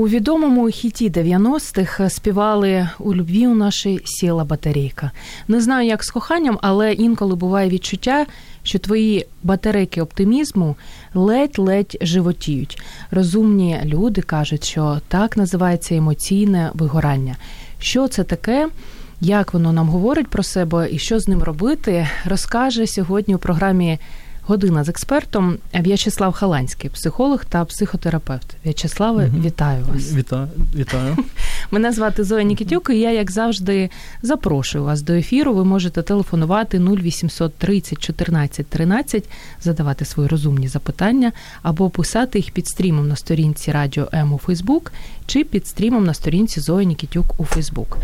[0.00, 5.10] У відомому хіті 90-х співали у любві у нашій сіла батарейка.
[5.48, 8.26] Не знаю, як з коханням, але інколи буває відчуття,
[8.62, 10.76] що твої батарейки оптимізму
[11.14, 12.82] ледь-ледь животіють.
[13.10, 17.36] Розумні люди кажуть, що так називається емоційне вигорання.
[17.78, 18.68] Що це таке?
[19.20, 23.98] Як воно нам говорить про себе і що з ним робити, розкаже сьогодні у програмі
[24.42, 28.56] Година з експертом В'ячеслав Халанський, психолог та психотерапевт.
[28.64, 29.42] В'ячеславе, угу.
[29.44, 30.14] вітаю вас.
[30.14, 30.48] Вітаю.
[30.76, 31.16] вітаю.
[31.70, 33.90] Мене звати Зоя Нікітюк, і я, як завжди,
[34.22, 35.54] запрошую вас до ефіру.
[35.54, 39.24] Ви можете телефонувати 0800 30 14 13,
[39.62, 44.92] задавати свої розумні запитання або писати їх під стрімом на сторінці Радіо М у Фейсбук
[45.26, 47.98] чи під стрімом на сторінці Зоя Нікітюк у Фейсбук.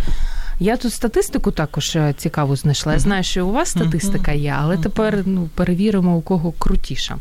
[0.60, 2.92] Я тут статистику також е, цікаву знайшла.
[2.92, 7.16] Я знаю, що у вас статистика є, але тепер ну перевіримо у кого крутіша.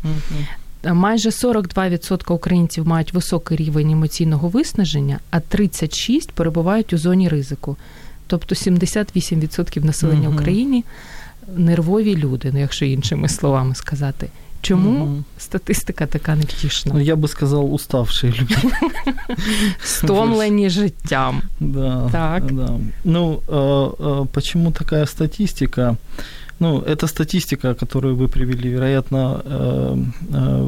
[0.84, 7.76] Майже 42% українців мають високий рівень емоційного виснаження, а 36% перебувають у зоні ризику.
[8.26, 10.84] Тобто 78% населення України
[11.56, 14.28] нервові люди, ну якщо іншими словами сказати.
[14.65, 15.23] Чому угу.
[15.37, 16.91] статистика така невтішна?
[16.95, 18.55] Ну, я би сказав, уставші люди.
[19.83, 21.41] Стомлені життям.
[21.59, 22.53] Да, так.
[22.53, 22.79] Да.
[23.03, 25.95] Ну, э, э, почему такая статистика?
[26.59, 28.69] Ну, это статистика, которую вы привели.
[28.69, 29.95] Вероятно, э,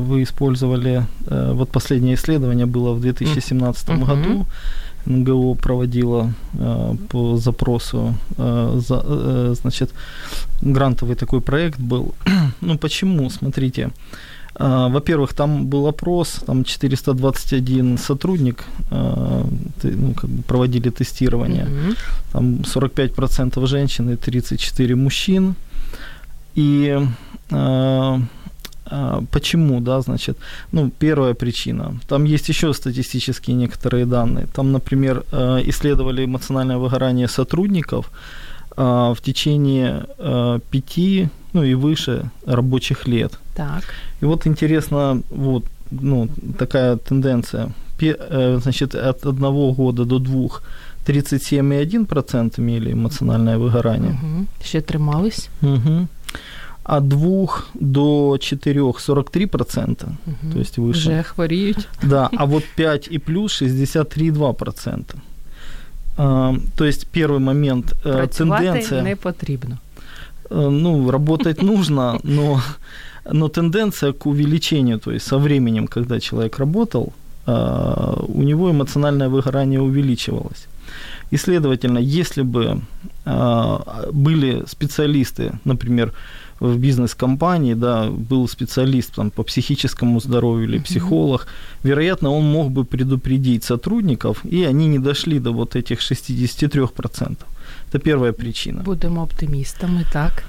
[0.10, 1.06] вы использовали...
[1.30, 4.06] Вот последнее исследование было в 2017 uh-huh.
[4.06, 4.46] году.
[5.07, 6.33] НГО проводила
[7.09, 9.91] по запросу, значит,
[10.63, 12.15] грантовый такой проект был.
[12.61, 13.31] ну, почему?
[13.31, 13.91] Смотрите.
[14.59, 21.65] Во-первых, там был опрос, там 421 сотрудник ну, как бы проводили тестирование.
[21.65, 21.97] Mm-hmm.
[22.33, 25.55] Там 45% женщин и 34 мужчин.
[26.57, 26.99] И
[29.31, 30.39] Почему, да, значит,
[30.73, 31.95] ну, первая причина.
[32.09, 34.47] Там есть еще статистические некоторые данные.
[34.55, 35.25] Там, например,
[35.67, 38.11] исследовали эмоциональное выгорание сотрудников
[38.77, 40.07] в течение
[40.71, 43.39] пяти, ну и выше рабочих лет.
[43.55, 43.83] Так.
[44.23, 46.29] И вот интересно, вот, ну,
[46.59, 47.73] такая тенденция.
[47.99, 50.63] Значит, от одного года до двух
[51.07, 54.13] 37,1% имели эмоциональное выгорание.
[54.13, 54.47] Угу.
[54.63, 55.49] Ще тримались.
[55.63, 56.09] Угу
[56.89, 60.53] от 2 до 4 43%, угу.
[60.53, 61.11] то есть выше.
[61.11, 61.89] Уже хворіють.
[62.03, 65.03] Да, а вот 5 и плюс 63,2%.
[66.17, 69.03] А, то есть первый момент э, Працювати тенденция...
[69.03, 69.79] не потрібно.
[70.51, 72.63] Э, ну, работать нужно, но,
[73.33, 77.13] но тенденция к увеличению, то есть со временем, когда человек работал,
[77.47, 80.67] а, у него эмоциональное выгорание увеличивалось.
[81.33, 82.81] И, следовательно, если бы
[84.13, 86.13] были специалисты, например,
[86.61, 91.89] в бизнес-компании, да, был специалист там, по психическому здоровью или психолог, mm-hmm.
[91.89, 97.37] вероятно, он мог бы предупредить сотрудников, и они не дошли до вот этих 63%.
[97.89, 98.83] Это первая причина.
[98.83, 100.45] Будем оптимистами, так.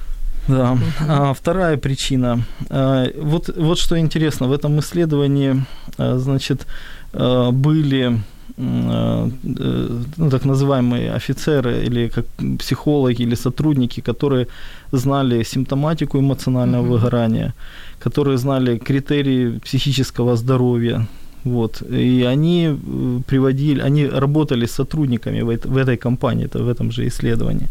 [0.47, 0.77] Да.
[1.07, 2.43] А, вторая причина.
[2.69, 5.63] А, вот, вот что интересно, в этом исследовании,
[5.97, 6.65] а, значит,
[7.13, 8.19] а, были
[8.57, 12.25] ну, так называемые офицеры или как
[12.59, 14.47] психологи или сотрудники, которые
[14.91, 16.89] знали симптоматику эмоционального mm-hmm.
[16.89, 17.53] выгорания,
[17.99, 21.07] которые знали критерии психического здоровья,
[21.45, 21.81] вот.
[21.81, 26.91] И они э, приводили, они работали с сотрудниками в, в этой компании, это в этом
[26.91, 27.67] же исследовании.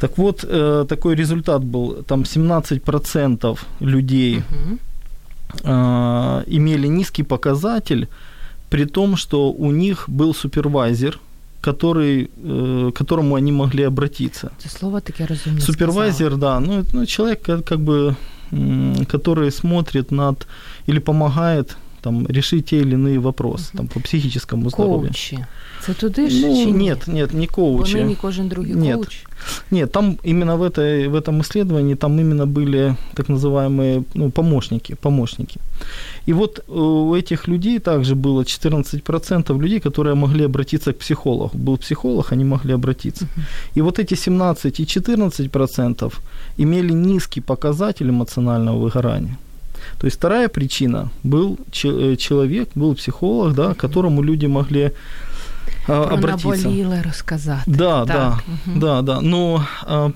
[0.00, 4.78] Так вот, э, такой результат был, там 17% людей угу.
[5.64, 8.08] э, имели низкий показатель
[8.70, 11.18] при том, что у них был супервайзер,
[11.60, 14.50] который, э, к которому они могли обратиться.
[14.58, 18.16] Это слово таки разумно Супервайзер, да, ну, ну человек как, как бы,
[19.06, 20.46] который смотрит над
[20.88, 23.78] или помогает там решить те или иные вопросы угу.
[23.78, 25.08] там по психическому здоров'ю.
[25.08, 25.38] Коучі.
[25.80, 26.72] Це туди ж ну, чи ні?
[26.72, 27.92] Нет, нет, не коучи.
[27.92, 28.96] Вони не кожен другий нет.
[28.96, 29.24] коуч.
[29.70, 34.94] Нет, там именно в, этой, в этом исследовании там именно были так называемые ну, помощники,
[34.94, 35.60] помощники.
[36.26, 41.50] И вот у этих людей также было 14% людей, которые могли обратиться к психологу.
[41.54, 43.24] Был психолог, они могли обратиться.
[43.24, 43.78] Uh-huh.
[43.78, 46.12] И вот эти 17 и 14%
[46.58, 49.36] имели низкий показатель эмоционального выгорания.
[49.98, 54.92] То есть вторая причина был э, человек, был психолог, да, которому люди могли
[55.86, 56.68] Про обратиться.
[57.04, 57.62] Розказати.
[57.66, 58.06] Да, так.
[58.06, 58.80] да, угу.
[58.80, 59.20] да, да.
[59.20, 60.10] Но а,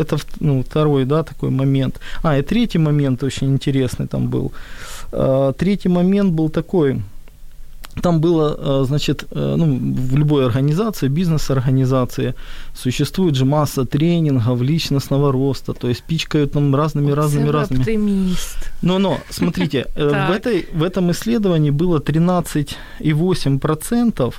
[0.00, 2.00] это ну, второй, да, такой момент.
[2.22, 4.52] А, и третий момент очень интересный там был.
[5.12, 7.02] А, третий момент был такой–
[8.02, 12.34] там было, э, значит, э, ну, в любой организации, бизнес-организации
[12.74, 17.80] существует же масса тренингов личностного роста, то есть пичкают нам разными, разными, разными.
[17.80, 18.72] оптимист.
[18.82, 24.34] Но, но, смотрите, э, в, этой, в этом исследовании было 13,8%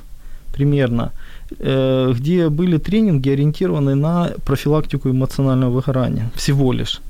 [0.57, 1.11] примерно,
[1.59, 7.01] где были тренинги, ориентированные на профилактику эмоционального выгорания, всего лишь.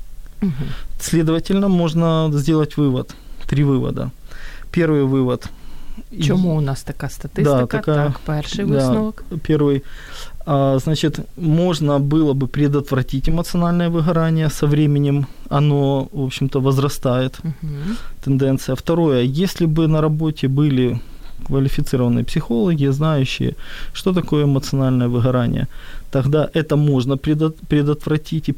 [0.41, 0.51] Угу.
[0.99, 3.15] Следовательно, можно сделать вывод,
[3.47, 4.11] три вывода.
[4.71, 5.49] Первый вывод–
[6.21, 7.59] Чому у нас така статистика?
[7.59, 9.23] Да, така, так, перший да, висновок.
[9.44, 9.83] Первый.
[10.45, 15.27] А, значит, можно было бы предотвратить эмоциональное выгорание со временем.
[15.49, 17.39] Оно, в общем-то, возрастает.
[17.44, 17.95] Угу.
[18.23, 18.75] Тенденция.
[18.75, 19.23] Второе.
[19.23, 21.01] Если бы на работе были
[21.45, 23.56] квалифицированные психологи, знающие,
[23.94, 25.68] что такое эмоциональное выгорание,
[26.12, 28.54] тогда это можно предотвратить и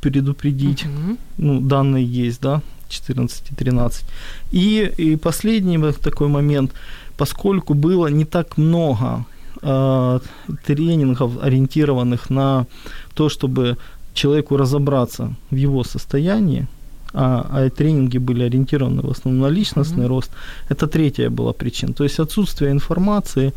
[0.00, 0.84] предупредить.
[0.84, 1.16] Угу.
[1.38, 4.04] Ну, данные есть, да, 14 и 13.
[4.52, 6.72] И, и последний такой момент,
[7.16, 9.24] поскольку было не так много
[9.62, 10.20] э,
[10.66, 12.66] тренингов, ориентированных на
[13.14, 13.76] то, чтобы
[14.14, 16.66] человеку разобраться в его состоянии,
[17.13, 20.07] а, а тренинги были ориентированы в основном на личностный mm-hmm.
[20.07, 20.31] рост,
[20.69, 21.93] это третья была причина.
[21.93, 23.53] То есть отсутствие информации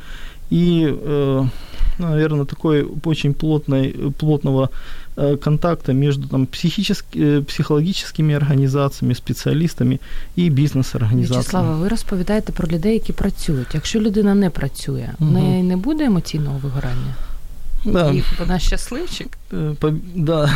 [0.51, 1.45] и, э,
[1.99, 4.71] наверное, такой очень плотной, плотного
[5.21, 9.99] Э, контакта между там, психически, э, психологічними організаціями, спеціалістами
[10.37, 11.41] і бізнес-організаціями.
[11.41, 13.75] Вячеслава, ви розповідаєте про людей, які працюють.
[13.75, 15.31] Якщо людина не працює, угу.
[15.31, 17.15] в неї не буде емоційного вигорання?
[17.86, 18.12] Да.
[18.12, 19.38] И она счастливчик?
[19.52, 19.76] Э,
[20.16, 20.50] да.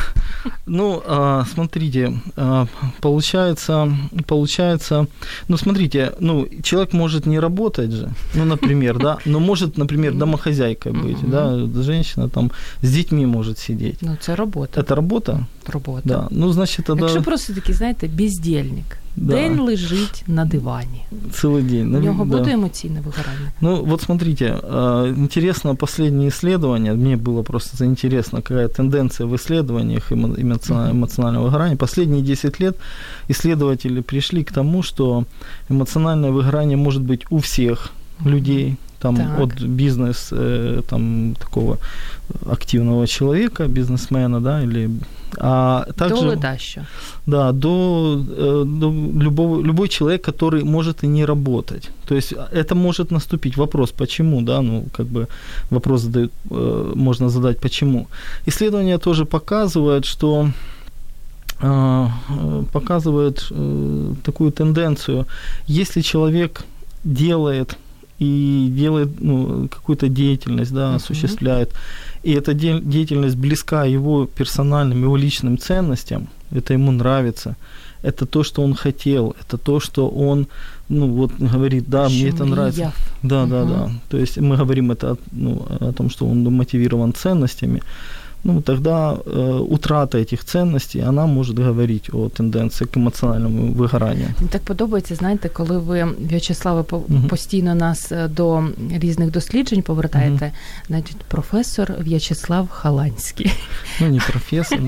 [0.65, 2.67] Ну, а, смотрите, а,
[3.01, 3.91] получается,
[4.25, 5.07] получается,
[5.47, 10.91] ну, смотрите, ну, человек может не работать же, ну, например, да, но может, например, домохозяйкой
[10.91, 12.51] быть, да, женщина там
[12.81, 14.01] с детьми может сидеть.
[14.01, 14.79] Ну, это работа.
[14.79, 15.47] Это работа?
[15.67, 16.01] Робота.
[16.05, 16.27] Да.
[16.31, 17.05] Ну, значит, тогда...
[17.05, 19.33] Якщо просто такий, знаєте, бездельник, да.
[19.33, 21.05] день лежить на дивані.
[21.31, 21.95] Целый день.
[21.95, 22.37] У нього да.
[22.37, 23.51] буде емоційне вигорання?
[23.61, 24.45] Ну, вот смотрите,
[25.17, 31.77] интересно последнее исследование, мне было просто интересно, какая тенденция в исследованиях эмоционального выгорания.
[31.77, 32.75] Последние 10 лет
[33.29, 35.23] исследователи пришли к тому, что
[35.69, 37.91] эмоциональное выгорание может быть у всех
[38.25, 39.39] людей, там так.
[39.39, 41.77] от бизнес э, там такого
[42.51, 44.89] активного человека, бизнесмена, да, или
[45.39, 46.85] а также до ледаща.
[47.25, 48.91] Да, до, э, до
[49.23, 51.89] любого любой человек, который может и не работать.
[52.07, 53.57] То есть это может наступить.
[53.57, 55.27] Вопрос, почему, да, ну как бы
[55.69, 58.07] вопрос задают, э, можно задать, почему.
[58.47, 60.49] Исследования тоже показывают, что
[62.71, 63.51] показывает
[64.23, 65.25] такую тенденцию.
[65.65, 66.63] Если человек
[67.03, 67.77] делает
[68.19, 70.95] и делает ну, какую-то деятельность, да, uh-huh.
[70.95, 71.73] осуществляет,
[72.23, 77.55] и эта де- деятельность близка его персональным, его личным ценностям, это ему нравится,
[78.01, 80.47] это то, что он хотел, это то, что он,
[80.89, 82.93] ну, вот говорит, да, мне это нравится.
[83.23, 83.49] Да, uh-huh.
[83.49, 83.91] да, да.
[84.09, 87.81] То есть мы говорим это ну, о том, что он мотивирован ценностями,
[88.47, 94.25] ну, тогда э, утрата этих ценностей, она может говорить о тенденції к емоціональному вигоранню.
[94.37, 98.63] Мені так подобається, знаєте, коли ви, В'ячеславе, uh постійно нас е, до
[98.93, 100.51] різних досліджень повертаєте, uh
[100.87, 103.51] значить, професор В'ячеслав Халанський.
[104.01, 104.79] Ну, не професор.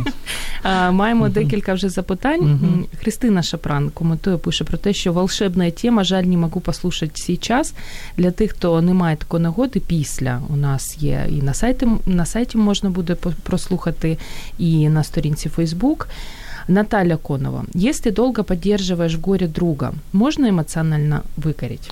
[0.92, 2.86] Маємо декілька вже запитань.
[3.02, 7.74] Христина Шапран коментує, пише про те, що волшебна тема, жаль, не можу послухати сейчас.
[8.18, 12.26] Для тих, хто не має такої нагоди, після у нас є і на сайті, на
[12.26, 13.16] сайті можна буде
[13.49, 14.19] прослухати
[14.59, 16.07] і на сторінці Facebook.
[16.69, 17.65] Наталья Конова.
[17.75, 21.91] Если долго поддерживаешь в горе друга, можно эмоционально выкорить?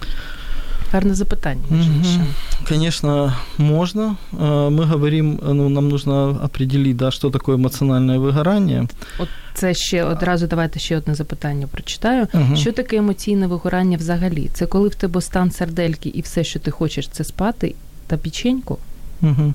[0.93, 1.63] Гарне запитання.
[1.71, 2.27] Угу.
[2.69, 4.17] Конечно, можно.
[4.71, 8.89] Мы говорим, ну, нам нужно определить, да, что такое эмоциональное вигорання.
[9.19, 12.27] От це ще одразу давайте ще одне запитання прочитаю.
[12.35, 12.57] Угу.
[12.57, 14.51] Що таке емоційне вигорання взагалі?
[14.53, 17.75] Це коли в тебе стан сердельки і все, що ти хочеш, це спати
[18.07, 18.79] та печеньку?
[19.22, 19.54] Угу.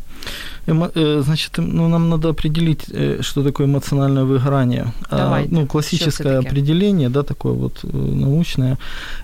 [1.22, 4.92] Значит, ну, нам надо определить, э, что такое эмоциональное выгорание.
[5.10, 5.54] А, Давайте.
[5.54, 8.78] Ну, классическое определение, да, такое вот э, научное.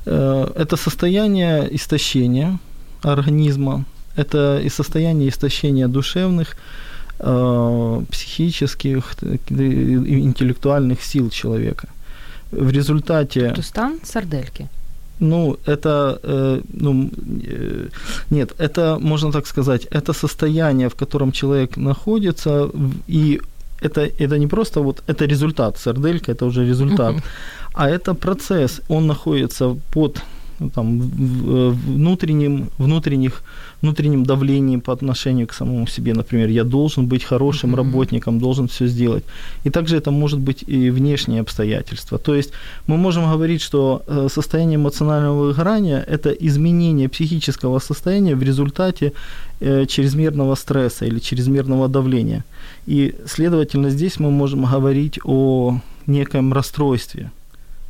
[0.05, 2.59] Это состояние истощения
[3.03, 3.85] организма,
[4.17, 6.57] это и состояние истощения душевных,
[8.11, 9.15] психических,
[9.51, 11.89] интеллектуальных сил человека.
[12.53, 13.51] В результате...
[13.51, 14.69] То стан сардельки.
[15.21, 17.11] Ну, это, э, ну,
[17.47, 17.89] э,
[18.31, 22.71] нет, это, можно так сказать, это состояние, в котором человек находится,
[23.09, 23.41] и
[23.81, 27.17] это, это не просто вот, это результат, сарделька, это уже результат,
[27.75, 30.23] А это процесс, он находится под
[30.61, 33.43] ну, там, внутренним, внутренних,
[33.83, 36.15] внутренним давлением по отношению к самому себе.
[36.15, 37.77] Например, я должен быть хорошим mm-hmm.
[37.77, 39.25] работником, должен все сделать.
[39.65, 42.19] И также это может быть и внешние обстоятельства.
[42.19, 42.53] То есть
[42.87, 49.13] мы можем говорить, что э, состояние эмоционального выгорания– это изменение психического состояния в результате
[49.61, 52.45] э, чрезмерного стресса или чрезмерного давления.
[52.87, 57.31] И, следовательно, здесь мы можем говорить о некоем расстройстве–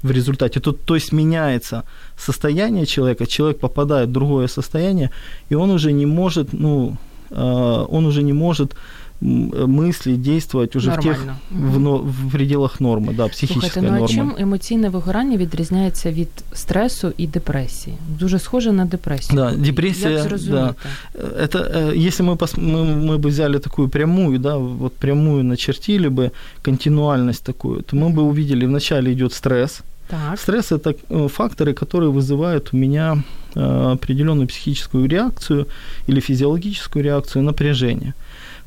[0.02, 0.60] в результате.
[0.60, 1.84] Тут, то есть меняется
[2.16, 5.10] состояние человека, человек попадает в другое состояние,
[5.50, 6.96] и он уже не может, ну,
[7.30, 8.74] э, он уже не может
[9.21, 14.05] мысли действовать уже в тех в, но, в пределах норми, да, психічної Слухайте, ну, норми.
[14.05, 17.97] а чим емоційне вигорання відрізняється від стресу і депресії?
[18.19, 19.35] Дуже схоже на депресію.
[19.35, 20.73] Да, депрессия, Як зрозуміти?
[21.15, 21.21] да.
[21.21, 26.09] Это, э, если мы, пос, мы, мы бы взяли такую прямую, да, вот прямую начертили
[26.09, 30.39] бы, континуальность такую, то мы бы увидели, вначале идет стресс, Так.
[30.39, 33.23] Стресс – это э, факторы, которые вызывают у меня
[33.55, 35.67] э, определенную психическую реакцию
[36.07, 38.13] или физиологическую реакцию напряжения.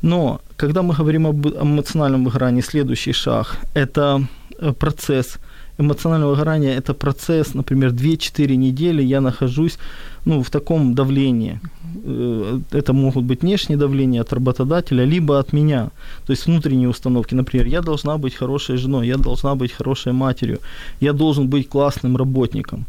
[0.02, 4.28] Но когда мы говорим об эмоциональном выгорании, следующий шаг– это
[4.60, 5.40] э, процесс
[5.82, 9.78] эмоционального выгорания– это процесс, например, 2-4 недели я нахожусь
[10.26, 11.60] ну, в таком давлении.
[12.06, 15.90] Э, это могут быть внешние давления от работодателя, либо от меня.
[16.26, 17.36] То есть внутренние установки.
[17.36, 20.60] Например, я должна быть хорошей женой, я должна быть хорошей матерью,
[21.02, 22.86] я должен быть классным работником.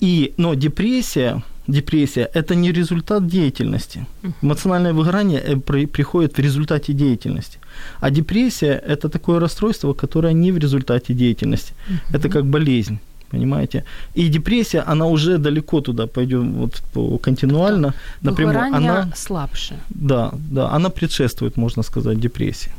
[0.00, 4.06] И, но депрессия, депрессия– это не результат деятельности.
[4.42, 7.58] Эмоциональное выгорание э, при, приходит в результате деятельности.
[8.00, 11.74] А депрессия– это такое расстройство, которое не в результате деятельности.
[12.12, 12.98] Это как болезнь
[13.32, 13.84] понимаете?
[14.16, 16.82] И депрессия, она уже далеко туда пойдет, вот
[17.22, 18.74] континуально, напрямую.
[18.76, 19.74] Она слабше.
[19.90, 22.70] Да, да, она предшествует, можно сказать, депрессии.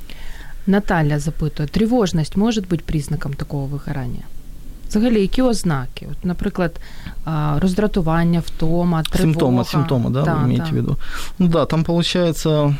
[0.67, 4.23] Наталя запитує, тривожність може бути признаком такого вигорання?
[4.93, 6.07] Взагалі, які ознаки?
[6.12, 6.79] От, наприклад,
[7.62, 9.39] роздратування, втома, тривога.
[9.39, 10.71] Симптомы, симптомы, да, да вы имеете да.
[10.71, 10.97] в виду?
[11.39, 12.75] Ну да, там получается,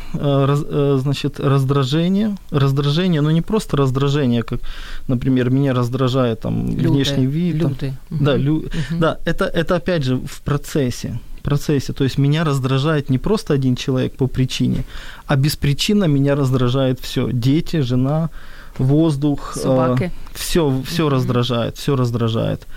[0.98, 4.60] значит, раздражение, раздражение, но не просто раздражение, как,
[5.08, 7.54] например, меня раздражает там люди, внешний вид.
[7.54, 7.74] Люди.
[7.80, 8.24] Там, угу.
[8.24, 8.98] Да, лю, угу.
[9.00, 11.93] да это, это опять же в процессе процессе.
[11.93, 14.83] То есть меня раздражает не просто один человек по причине,
[15.27, 17.29] а без причины меня раздражает все.
[17.31, 18.29] Дети, жена,
[18.77, 19.53] воздух.
[19.55, 20.03] Собаки.
[20.03, 21.09] Э, все, все mm-hmm.
[21.09, 22.67] раздражает, все раздражает.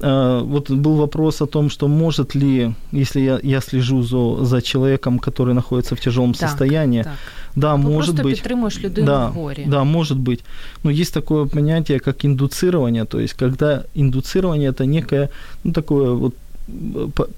[0.00, 4.62] Э, вот был вопрос о том, что может ли, если я, я слежу за, за
[4.62, 7.12] человеком, который находится в тяжелом так, состоянии, так.
[7.56, 8.34] да, Вы может просто быть.
[8.34, 9.64] підтримуєш людину да, в горі.
[9.68, 10.40] Да, может быть.
[10.84, 15.28] Но есть такое понятие, как индуцирование, то есть когда индуцирование это некое,
[15.64, 16.34] ну такое вот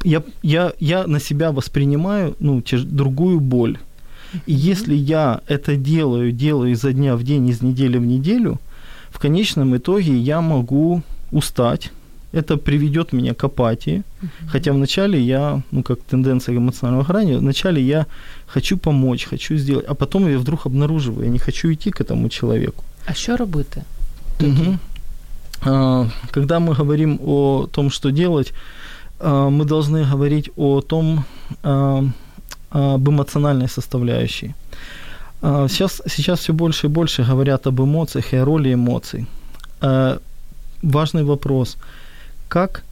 [0.04, 3.78] я, я, я на себя воспринимаю ну, тяж, другую боль.
[4.46, 8.60] И если я это делаю, делаю изо дня в день, из недели в неделю,
[9.10, 11.92] в конечном итоге я могу устать.
[12.32, 14.04] Это приведет меня к апатии.
[14.22, 14.50] Uh-huh.
[14.52, 18.06] Хотя вначале я, ну как тенденция эмоционального выгорания, вначале я
[18.46, 22.30] хочу помочь, хочу сделать, а потом я вдруг обнаруживаю, я не хочу идти к этому
[22.30, 22.84] человеку.
[23.08, 23.84] А что робити?
[24.40, 24.78] Угу.
[25.62, 28.54] А, когда мы говорим о том, что делать,
[29.20, 31.26] мы должны говорить о том,
[31.64, 32.04] а,
[32.70, 34.54] об эмоциональной составляющей.
[35.42, 39.26] Сейчас, сейчас все больше и больше говорят об эмоциях и о роли эмоций.
[40.82, 41.78] Важный вопрос,
[42.48, 42.84] как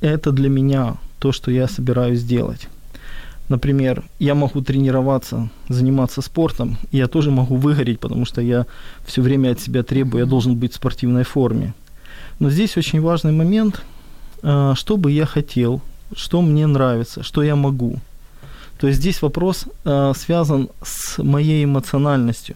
[0.00, 2.68] это для меня то, что я собираюсь делать?
[3.48, 8.66] Например, я могу тренироваться, заниматься спортом, и я тоже могу выгореть, потому что я
[9.06, 11.72] все время от себя требую, я должен быть в спортивной форме.
[12.40, 13.82] Но здесь очень важный момент,
[14.42, 15.80] что бы я хотел,
[16.14, 17.98] что мне нравится, что я могу.
[18.80, 22.54] То есть здесь вопрос э, связан с моей эмоциональностью.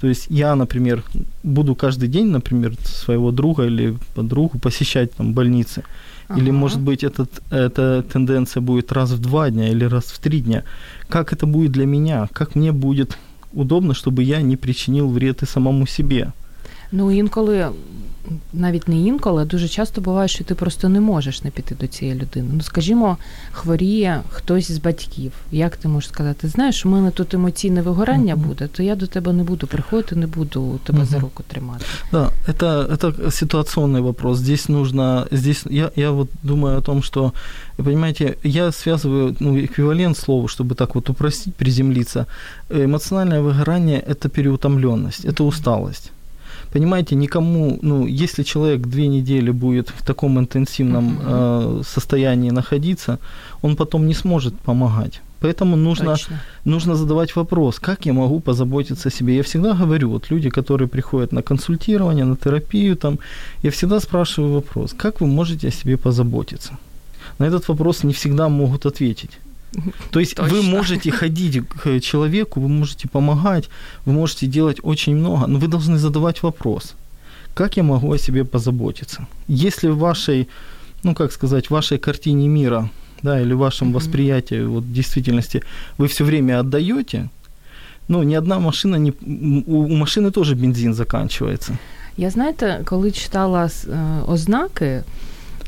[0.00, 1.02] То есть я, например,
[1.42, 5.84] буду каждый день, например, своего друга или подругу посещать там больницы.
[6.28, 6.40] Ага.
[6.40, 10.40] Или, может быть, этот, эта тенденция будет раз в два дня или раз в три
[10.40, 10.62] дня.
[11.08, 12.28] Как это будет для меня?
[12.32, 13.18] Как мне будет
[13.52, 16.32] удобно, чтобы я не причинил вред и самому себе?
[16.92, 17.70] Ну, інколи
[18.53, 22.19] навіть не інколи, дуже часто буває, що ти просто не можеш не піти до цієї
[22.19, 22.47] людини.
[22.53, 23.17] Ну, скажімо,
[23.51, 25.31] хворіє хтось з батьків.
[25.51, 28.47] Як ти можеш сказати, знаєш, у мене тут емоційне вигорання uh-huh.
[28.47, 31.05] буде, то я до тебе не буду приходити, не буду тебе uh-huh.
[31.05, 31.85] за руку тримати.
[32.11, 34.37] Да, это, это ситуационный вопрос.
[34.37, 37.33] Здесь нужно, здесь я, я вот думаю о том, что,
[37.77, 42.25] понимаете, я связываю ну, эквивалент слова, чтобы так вот упростить, приземлиться.
[42.69, 46.11] Эмоциональное выгорание – это переутомленность, это усталость
[46.72, 53.18] понимаете, никому, ну, если человек две недели будет в таком интенсивном э, состоянии находиться,
[53.62, 55.20] он потом не сможет помогать.
[55.40, 56.16] Поэтому нужно,
[56.64, 59.36] нужно задавать вопрос, как я могу позаботиться о себе.
[59.36, 63.18] Я всегда говорю, вот люди, которые приходят на консультирование, на терапию, там,
[63.62, 66.72] я всегда спрашиваю вопрос, как вы можете о себе позаботиться?
[67.38, 69.30] На этот вопрос не всегда могут ответить.
[70.11, 70.55] То есть Точно.
[70.55, 73.69] вы можете ходить к человеку, вы можете помогать,
[74.05, 76.95] вы можете делать очень много, но вы должны задавать вопрос,
[77.53, 79.27] как я могу о себе позаботиться?
[79.47, 80.47] Если в вашей,
[81.03, 82.89] ну как сказать, в вашей картине мира
[83.21, 83.93] да, или в вашем mm-hmm.
[83.93, 85.61] восприятии вот, действительности
[85.97, 87.29] вы все время отдаете,
[88.07, 89.11] ну, ни одна машина не...
[89.67, 91.77] У, у машини теж бензин закінчується.
[92.17, 95.03] Я знаєте, коли читала э, ознаки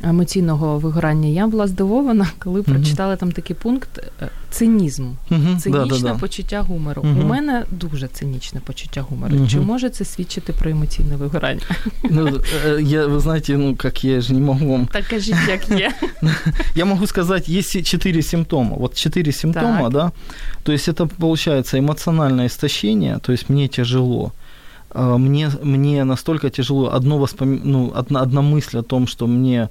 [0.04, 2.74] емоційного вигорання, я була здивована, коли mm-hmm.
[2.74, 3.90] прочитала там такий пункт
[4.22, 5.58] е, цинізм, mm-hmm.
[5.58, 7.02] цинічне да, да, почуття гумору.
[7.02, 7.22] Mm-hmm.
[7.22, 9.48] У мене дуже цинічне почуття гумору.
[9.48, 11.62] Чи може це свідчити про емоційне вигорання?
[12.10, 12.28] Ну,
[12.66, 14.86] э, я, вы знаете, ну, как я же не могу вам...
[14.86, 15.92] Так кажіть, як є.
[16.76, 18.76] Я могу сказать, есть четыре симптома.
[18.78, 19.92] Вот четыре симптома, так.
[19.92, 20.12] да,
[20.64, 24.41] то есть это получается эмоциональное истощение, то есть мне тяжело, а,
[24.95, 27.61] мне, мне настолько тяжело, одно воспом...
[27.65, 29.69] ну, одна, одна мысль о том, что мне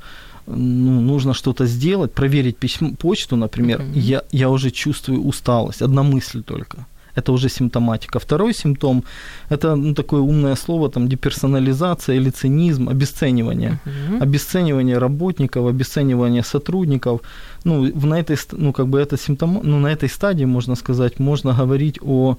[0.48, 4.00] ну, нужно что-то сделать, проверить письмо, почту, например, uh-huh.
[4.00, 6.86] я, я уже чувствую усталость, одна мысль только.
[7.16, 8.20] Это уже симптоматика.
[8.20, 9.04] Второй симптом–
[9.50, 13.80] это ну, такое умное слово, там, деперсонализация или цинизм, обесценивание.
[13.86, 14.24] Uh-huh.
[14.24, 17.22] Обесценивание работников, обесценивание сотрудников.
[17.66, 21.54] Ну, на этой, ну, как бы это симптом, ну, на этой стадии, можно сказать, можно
[21.54, 22.38] говорить о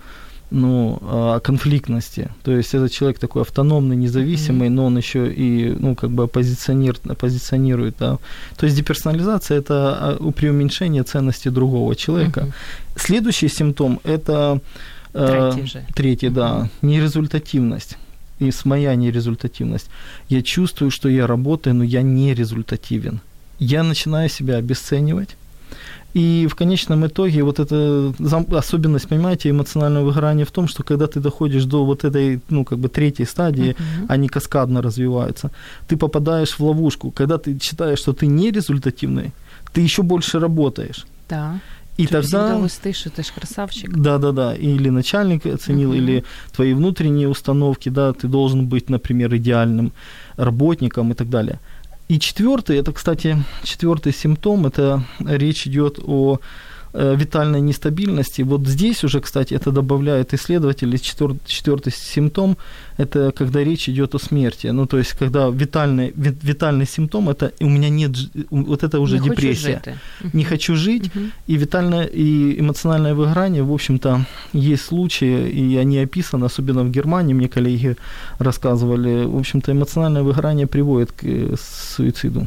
[0.52, 2.28] ну, конфликтности.
[2.42, 4.72] То есть это человек такой автономный, независимый, mm-hmm.
[4.72, 8.18] но он еще и, ну, как бы оппозиционирует, оппозиционирует, да.
[8.56, 12.40] То есть деперсонализация– это преуменьшение ценности другого человека.
[12.40, 13.00] Mm-hmm.
[13.00, 14.60] Следующий симптом– это…
[15.12, 15.84] Третий же.
[15.94, 17.96] Третий, да, нерезультативность
[18.38, 19.90] и моя нерезультативность.
[20.28, 23.20] Я чувствую, что я работаю, но я не результативен.
[23.58, 25.36] Я начинаю себя обесценивать,
[26.14, 28.12] и в конечном итоге вот эта
[28.58, 32.78] особенность, понимаете, эмоционального выгорания в том, что когда ты доходишь до вот этой, ну, как
[32.78, 34.06] бы третьей стадии, uh-huh.
[34.08, 35.50] они каскадно развиваются,
[35.88, 37.10] ты попадаешь в ловушку.
[37.10, 39.32] Когда ты считаешь, что ты не результативный,
[39.72, 41.06] ты еще больше работаешь.
[41.28, 41.60] Да.
[41.96, 42.58] И ты тогда...
[42.58, 43.90] довести, что ты ж красавчик.
[43.96, 44.54] Да, да, да.
[44.54, 45.98] Или начальник оценил, uh-huh.
[45.98, 49.92] или твои внутренние установки, да, ты должен быть, например, идеальным
[50.36, 51.58] работником и так далее.
[52.12, 56.40] И четвертый, это, кстати, четвертый симптом, это речь идет о
[56.92, 58.42] витальной нестабильности.
[58.42, 60.96] Вот здесь уже, кстати, это добавляют исследователи.
[60.96, 62.56] Четвертый, четвертый симптом–
[62.98, 64.66] это когда речь идет о смерти.
[64.66, 68.12] Ну, то есть, когда витальный, витальный симптом– это у меня нет,
[68.50, 69.80] вот это уже не депрессия.
[69.84, 70.34] Хочу жить.
[70.34, 71.10] Не хочу жить.
[71.46, 77.34] И витальное, и эмоциональное выгорание, в общем-то, есть случаи, и они описаны, особенно в Германии,
[77.34, 77.96] мне коллеги
[78.38, 79.24] рассказывали.
[79.24, 81.54] В общем-то, эмоциональное выгорание приводит к э,
[81.96, 82.46] суициду.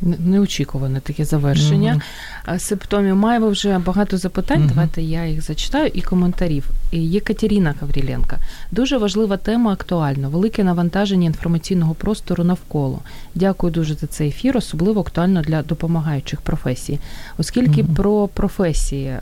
[0.00, 2.00] Неочікуване таке завершення
[2.48, 2.58] uh-huh.
[2.58, 3.16] симптомів.
[3.16, 4.62] Маємо вже багато запитань.
[4.62, 4.68] Uh-huh.
[4.68, 6.70] Давайте я їх зачитаю і коментарів.
[6.92, 8.38] Єкатеріна Гавріленка.
[8.70, 10.28] Дуже важлива тема, актуальна.
[10.28, 12.98] Велике навантаження інформаційного простору навколо.
[13.34, 16.98] Дякую дуже за цей ефір, особливо актуально для допомагаючих професій.
[17.38, 17.94] Оскільки uh-huh.
[17.94, 19.20] про професії е,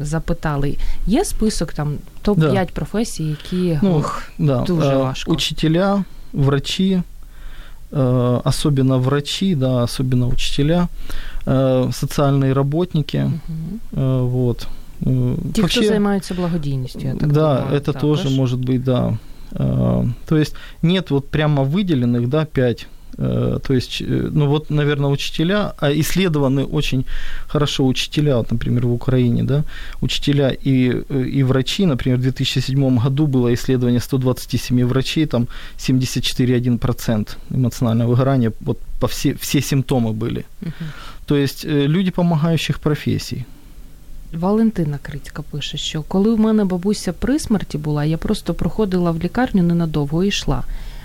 [0.00, 1.94] запитали, є список там
[2.24, 2.64] топ-5 да.
[2.64, 4.58] професій, які ну, ох, да.
[4.60, 5.32] дуже важко.
[5.32, 7.02] Учителя, врачі.
[7.96, 10.88] Э, особенно врачи, да, особенно учителя,
[11.46, 13.30] э, социальные работники,
[13.92, 14.26] угу.
[14.26, 14.66] вот.
[15.54, 19.18] Те, Вообще, кто занимается благодійністю, я так Да, думаю, это тоже может быть, да.
[19.50, 22.88] То есть нет вот прямо выделенных, да, пять
[23.19, 27.05] то есть, э, ну вот, наверное, учителя, а исследованы очень
[27.47, 29.63] хорошо учителя, вот, например, в Украине, да,
[30.01, 37.37] учителя и, э, и врачи, например, в 2007 году было исследование 127 врачей, там 74,1%
[37.49, 40.45] эмоционального выгорания, вот по все, все симптомы были.
[40.61, 40.85] Угу.
[41.25, 43.45] То есть люди помогающих професій.
[44.33, 49.19] Валентина Крицька пише, що коли в мене бабуся при смерті була, я просто проходила в
[49.19, 50.63] лікарню ненадовго і йшла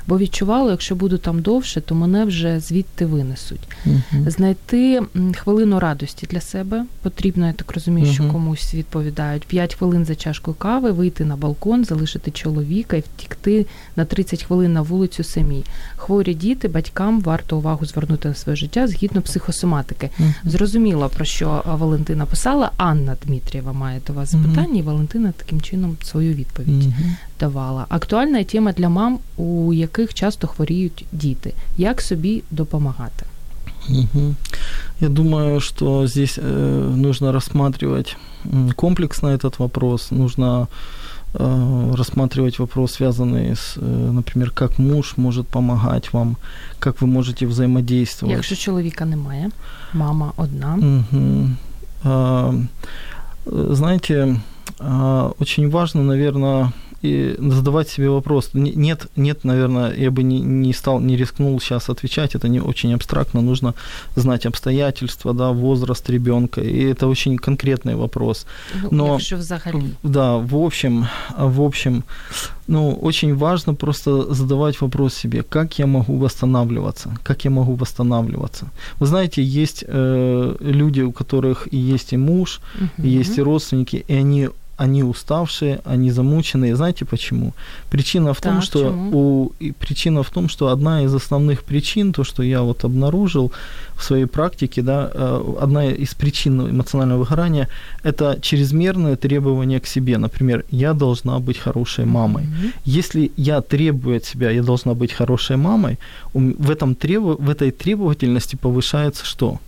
[0.09, 3.67] Бо відчувала, якщо буду там довше, то мене вже звідти винесуть.
[3.85, 5.01] uh Знайти
[5.35, 9.43] хвилину радості для себе потрібно, я так розумію, uh що комусь відповідають.
[9.43, 14.73] П'ять хвилин за чашкою кави, вийти на балкон, залишити чоловіка і втікти на 30 хвилин
[14.73, 15.63] на вулицю самі.
[15.95, 20.09] Хворі діти, батькам варто увагу звернути на своє життя згідно психосоматики.
[20.19, 22.71] uh Зрозуміло, про що Валентина писала.
[22.77, 26.93] Анна Дмитрієва має до вас запитання, і Валентина таким чином свою відповідь
[27.40, 27.86] давала.
[27.88, 31.54] Актуальна тема для мам, у яких часто хворіють діти.
[31.76, 33.26] Як собі допомагати?
[33.88, 34.34] Угу.
[35.00, 38.16] Я думаю, что здесь э, нужно рассматривать
[38.76, 40.10] комплексно этот вопрос.
[40.10, 40.68] Нужно
[41.34, 46.36] э, рассматривать вопрос, связанный с, э, например, как муж может помогать вам,
[46.78, 48.36] как вы можете взаимодействовать.
[48.36, 49.50] Якщо чоловіка немає,
[49.94, 50.74] мама одна.
[50.74, 51.48] Угу.
[53.74, 54.36] знаете,
[55.38, 58.49] очень важно, наверное, и задавать себе вопрос.
[58.53, 62.93] Нет, нет, наверное, я бы не, не стал, не рискнул сейчас отвечать, это не очень
[62.93, 63.73] абстрактно, нужно
[64.15, 68.45] знать обстоятельства, да, возраст ребенка, и это очень конкретный вопрос.
[68.83, 69.19] Ну, Но,
[70.03, 71.07] да, в общем,
[71.37, 72.03] в общем,
[72.67, 78.67] ну, очень важно просто задавать вопрос себе, как я могу восстанавливаться, как я могу восстанавливаться.
[78.99, 83.05] Вы знаете, есть э, люди, у которых и есть и муж, uh-huh.
[83.05, 86.75] и есть и родственники, и они они уставшие, они замученные.
[86.75, 87.53] Знаете почему?
[87.89, 92.23] Причина в том, что у и причина в том, что одна из основных причин, то,
[92.23, 93.51] что я вот обнаружил
[93.97, 97.67] в своей практике, да, э, одна из причин эмоционального выгорания–
[98.03, 100.17] это чрезмерное требование к себе.
[100.17, 102.43] Например, я должна быть хорошей мамой.
[102.43, 102.73] Mm-hmm.
[102.85, 105.97] Если я требую от себя, я должна быть хорошей мамой,
[106.33, 109.59] в, этом требу, в этой требовательности повышается что?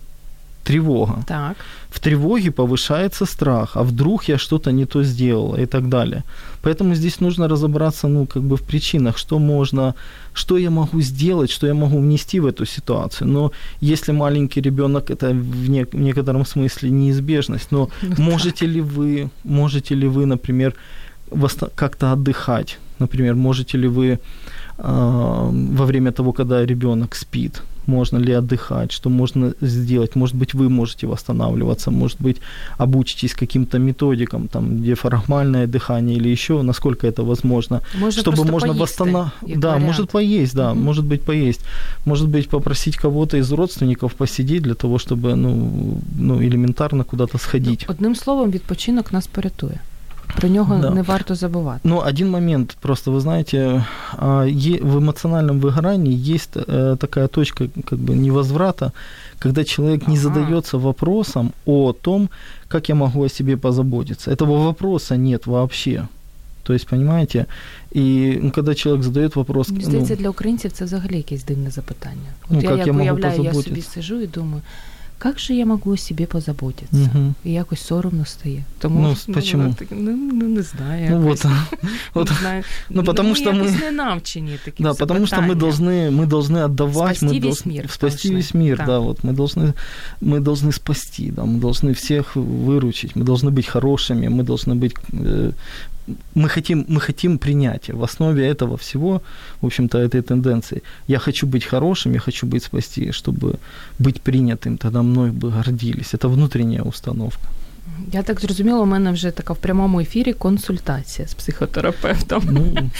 [0.72, 1.24] Тревога.
[1.28, 1.56] Так.
[1.90, 6.24] В тревоге повышается страх, а вдруг я что-то не то сделала и так далее.
[6.62, 9.94] Поэтому здесь нужно разобраться, ну, как бы в причинах, что можно,
[10.34, 13.28] что я могу сделать, что я могу внести в эту ситуацию.
[13.28, 18.82] Но если маленький ребенок, это в, не, в некотором смысле неизбежность, но ну, можете ли
[18.82, 20.74] вы, можете ли вы, например,
[21.76, 22.78] как-то отдыхать?
[23.00, 24.18] Например, можете ли вы э,
[24.78, 30.16] во время того, когда ребенок спит, можно ли отдыхать, что можно сделать.
[30.16, 32.38] Может быть, вы можете восстанавливаться, может быть,
[32.78, 39.60] обучитесь каким-то методикам, там, диафрагмальное дыхание или еще, насколько это возможно, можно чтобы можно восстанавливать.
[39.60, 39.86] Да, вариант.
[39.86, 40.84] может поесть, да, mm-hmm.
[40.84, 41.62] может быть поесть.
[42.06, 47.86] Может быть, попросить кого-то из родственников посидеть для того, чтобы ну, ну, элементарно куда-то сходить.
[47.90, 49.80] Одним словом, відпочинок нас порятує.
[50.37, 50.91] Про нього да.
[50.91, 51.81] не варто забувати.
[51.85, 53.85] Ну, один момент, просто вы знаете,
[54.83, 58.93] в эмоциональном выгорании есть э, такая точка как бы невозврата,
[59.39, 62.29] когда человек не задается вопросом о том,
[62.69, 64.31] как я могу о себе позаботиться.
[64.31, 66.07] Этого вопроса нет вообще.
[66.63, 67.47] То есть, понимаете,
[67.93, 69.69] і ну, когда человек задает вопрос...
[69.69, 72.31] Мені здається, ну, для українців це взагалі якесь дивне запитання.
[72.45, 74.63] От ну, я як я уявляю, я собі сижу і думаю,
[75.21, 77.11] как же я могу о себе позаботиться?
[77.15, 77.35] Угу.
[77.45, 78.65] І якось соромно стає.
[78.79, 79.75] Тому ну, ну, почему?
[79.91, 81.11] ну, ну не знаю.
[81.11, 81.47] Ну, вот,
[82.15, 82.65] вот, не знаю.
[82.91, 83.81] Ну, потому ну, что мы...
[83.81, 87.17] не навчені такі Да, потому что мы должны, мы должны отдавать...
[87.17, 87.91] Спасти мы весь мир.
[87.91, 88.37] Спасти должны.
[88.37, 88.85] весь мир, да.
[88.87, 89.25] да, вот.
[89.25, 89.73] Мы должны,
[90.21, 94.95] мы должны спасти, да, мы должны всех выручить, мы должны быть хорошими, мы должны быть
[95.13, 95.53] э,
[96.35, 97.95] мы хотим, мы хотим принятия.
[97.95, 99.23] В основе этого всего,
[99.61, 100.83] в общем-то, этой тенденции.
[101.09, 103.55] Я хочу быть хорошим, я хочу быть спасти, чтобы
[103.99, 106.15] быть принятым, тогда мной бы гордились.
[106.15, 107.49] Это внутренняя установка.
[108.13, 112.49] Я так зрозуміла, у мене вже така в прямому ефірі консультація з психотерапевтом.
[112.51, 112.91] Ну,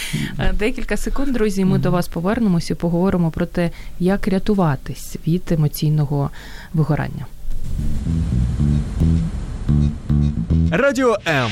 [0.53, 1.81] Декілька секунд, друзі, ми mm.
[1.81, 6.29] до вас повернемося і поговоримо про те, як рятуватись від емоційного
[6.73, 7.25] вигорання.
[10.71, 11.51] Радіо М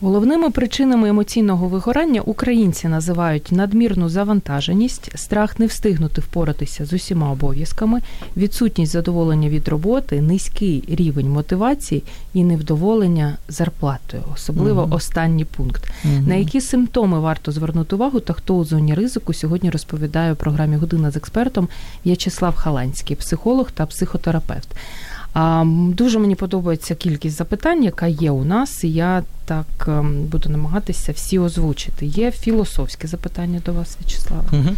[0.00, 8.00] Головними причинами емоційного вигорання українці називають надмірну завантаженість, страх не встигнути впоратися з усіма обов'язками,
[8.36, 12.02] відсутність задоволення від роботи, низький рівень мотивації
[12.34, 14.94] і невдоволення зарплатою, особливо угу.
[14.94, 15.90] останній пункт.
[16.04, 16.14] Угу.
[16.26, 20.76] На які симптоми варто звернути увагу та хто у зоні ризику сьогодні розповідає у програмі
[20.76, 21.68] Година з експертом
[22.06, 24.68] В'ячеслав Халанський, психолог та психотерапевт.
[25.95, 31.11] Дуже мені подобається кількість запитань, яка є у нас, і я так ем, буду намагатися
[31.11, 32.05] всі озвучити.
[32.05, 34.43] Є філософське запитання до вас, В'ячеслава.
[34.51, 34.75] Угу.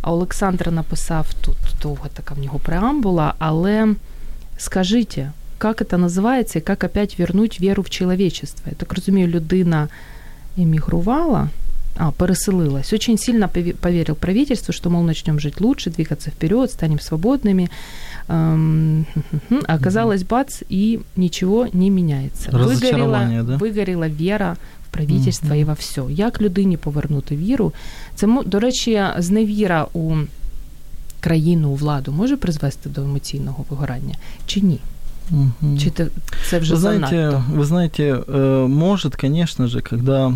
[0.00, 3.94] А Олександр написав тут довго така в нього преамбула, але
[4.58, 5.18] скажіть,
[5.64, 8.62] як це називається і як опять вернуть віру в чоловічество?
[8.66, 9.88] Я так розумію, людина
[10.58, 11.48] емігрувала,
[11.96, 12.92] а, переселилась.
[12.92, 13.48] Очень сильно
[13.80, 17.68] поверил правительству, что, мол, начнем жить лучше, двигаться вперед, станем свободными.
[18.28, 22.50] А оказалось, бац, и ничего не меняется.
[22.50, 23.56] Выгорела, да?
[23.56, 24.56] выгорела вера
[24.86, 25.60] в правительство mm-hmm.
[25.60, 26.02] і во все.
[26.10, 27.72] Як людині повернути віру?
[28.14, 30.16] Це, до речі, зневіра у
[31.20, 34.14] країну, у владу може призвести до емоційного вигорання
[34.46, 34.78] чи ні?
[35.30, 35.78] Угу.
[35.78, 36.06] Чи це,
[36.50, 37.44] це вже вы знаете, занадто?
[37.54, 38.14] Вы знаете,
[38.68, 40.34] может, конечно же, когда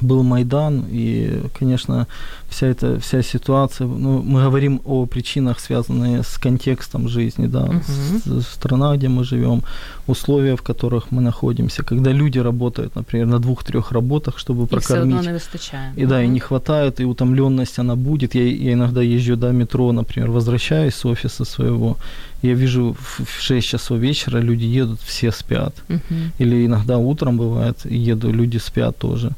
[0.00, 2.06] был Майдан, и, конечно,
[2.53, 8.41] Вся эта вся ситуация, ну, мы говорим о причинах, связанных с контекстом жизни, да, uh-huh.
[8.41, 9.61] страна, где мы живем,
[10.07, 15.21] условия, в которых мы находимся, когда люди работают, например, на двух-трех работах, чтобы и прокормить.
[15.21, 15.97] Все выстачает.
[15.97, 16.07] И uh-huh.
[16.07, 18.35] да, и не хватает, и утомленность она будет.
[18.35, 21.97] Я, я иногда езжу до метро, например, возвращаюсь с офиса своего,
[22.43, 25.73] я вижу в 6 часов вечера люди едут, все спят.
[25.87, 26.31] Uh-huh.
[26.39, 29.31] Или иногда утром бывает, еду, люди спят тоже.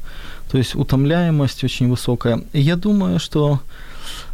[0.50, 2.40] То есть утомляемость очень высокая.
[2.52, 3.60] И я думаю, что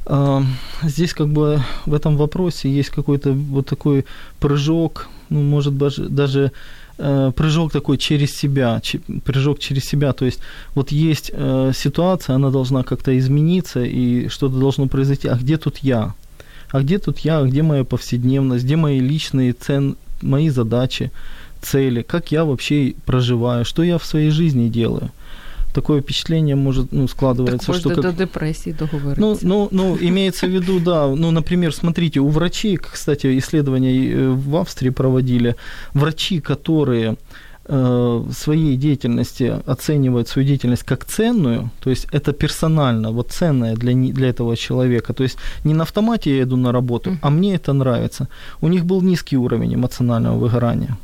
[0.07, 0.41] э,
[0.83, 4.05] здесь как бы в этом вопросе есть какой-то вот такой
[4.41, 6.53] прыжок, ну, может даже, даже
[6.99, 10.13] э, прыжок такой через себя, ч, прыжок через себя.
[10.13, 10.41] То есть
[10.75, 15.29] вот есть э, ситуация, она должна как-то измениться, и что-то должно произойти.
[15.29, 16.15] А где тут я?
[16.71, 17.39] А где тут я?
[17.39, 18.65] А где моя повседневность?
[18.65, 21.11] Где мои личные цен, мои задачи,
[21.61, 22.03] цели?
[22.03, 23.65] Как я вообще проживаю?
[23.65, 25.11] Что я в своей жизни делаю?
[25.73, 28.01] Такое впечатление может ну, складывается, так что как...
[28.01, 29.21] до депрессии договориться.
[29.21, 34.29] Ну, ну, ну, имеется в виду, да, ну, например, смотрите, у врачей, кстати, исследования э,
[34.31, 35.57] в Австрии проводили,
[35.95, 37.17] врачи, которые
[37.65, 43.95] э, своей деятельности оценивают свою деятельность как ценную, то есть это персонально, вот ценное для,
[43.95, 47.19] для этого человека, то есть не на автомате я иду на работу, uh-huh.
[47.23, 48.29] а мне это нравится.
[48.61, 50.97] У них был низкий уровень эмоционального выгорания.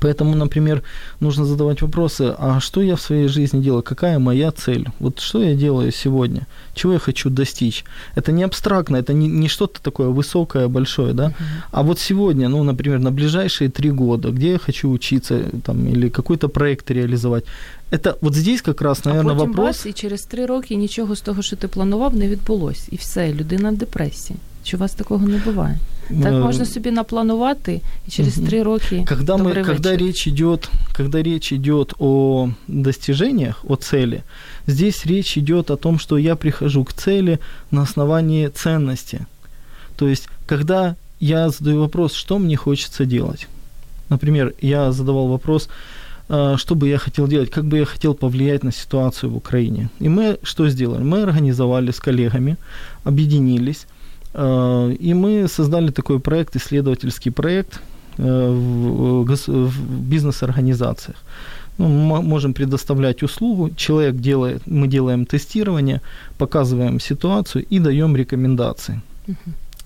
[0.00, 0.82] Поэтому, например,
[1.20, 5.42] нужно задавать вопросы, а что я в своей жизни делаю, какая моя цель, вот что
[5.42, 7.84] я делаю сегодня, чего я хочу достичь.
[8.16, 11.34] Это не абстрактно, это не, не что-то такое высокое, большое, да, uh-huh.
[11.72, 16.08] а вот сегодня, ну, например, на ближайшие три года, где я хочу учиться там, или
[16.08, 17.44] какой-то проект реализовать,
[17.90, 19.76] это вот здесь как раз, наверное, а потім вопрос.
[19.76, 22.88] Бас, і через три роки нічого з того, що ти планував, не відбулось.
[22.90, 24.38] І все, людина в депресії.
[24.64, 25.78] Чи у вас такого не буває?
[26.09, 29.05] Так можна собі напланувати і через три роки.
[29.09, 34.23] Когда, мы, когда, речь идет, когда речь идет о достижениях, о цели,
[34.67, 37.39] здесь речь идет о том, что я прихожу к цели
[37.71, 39.25] на основании ценности.
[39.95, 43.47] То есть, когда я задаю вопрос, что мне хочется делать.
[44.09, 45.69] Например, я задавал вопрос,
[46.55, 49.89] что бы я хотел делать, как бы я хотел повлиять на ситуацию в Украине.
[50.01, 51.03] И мы что сделали?
[51.03, 52.55] Мы организовали с коллегами,
[53.03, 53.96] объединились, Э,
[54.37, 57.81] и мы создали такой проект, исследовательский проект
[58.17, 58.49] э,
[59.47, 61.17] в бизнес-организациях.
[61.77, 66.01] Ну, мы можем предоставлять услугу, человек делает, мы делаем тестирование,
[66.37, 69.01] показываем ситуацию и даем рекомендации.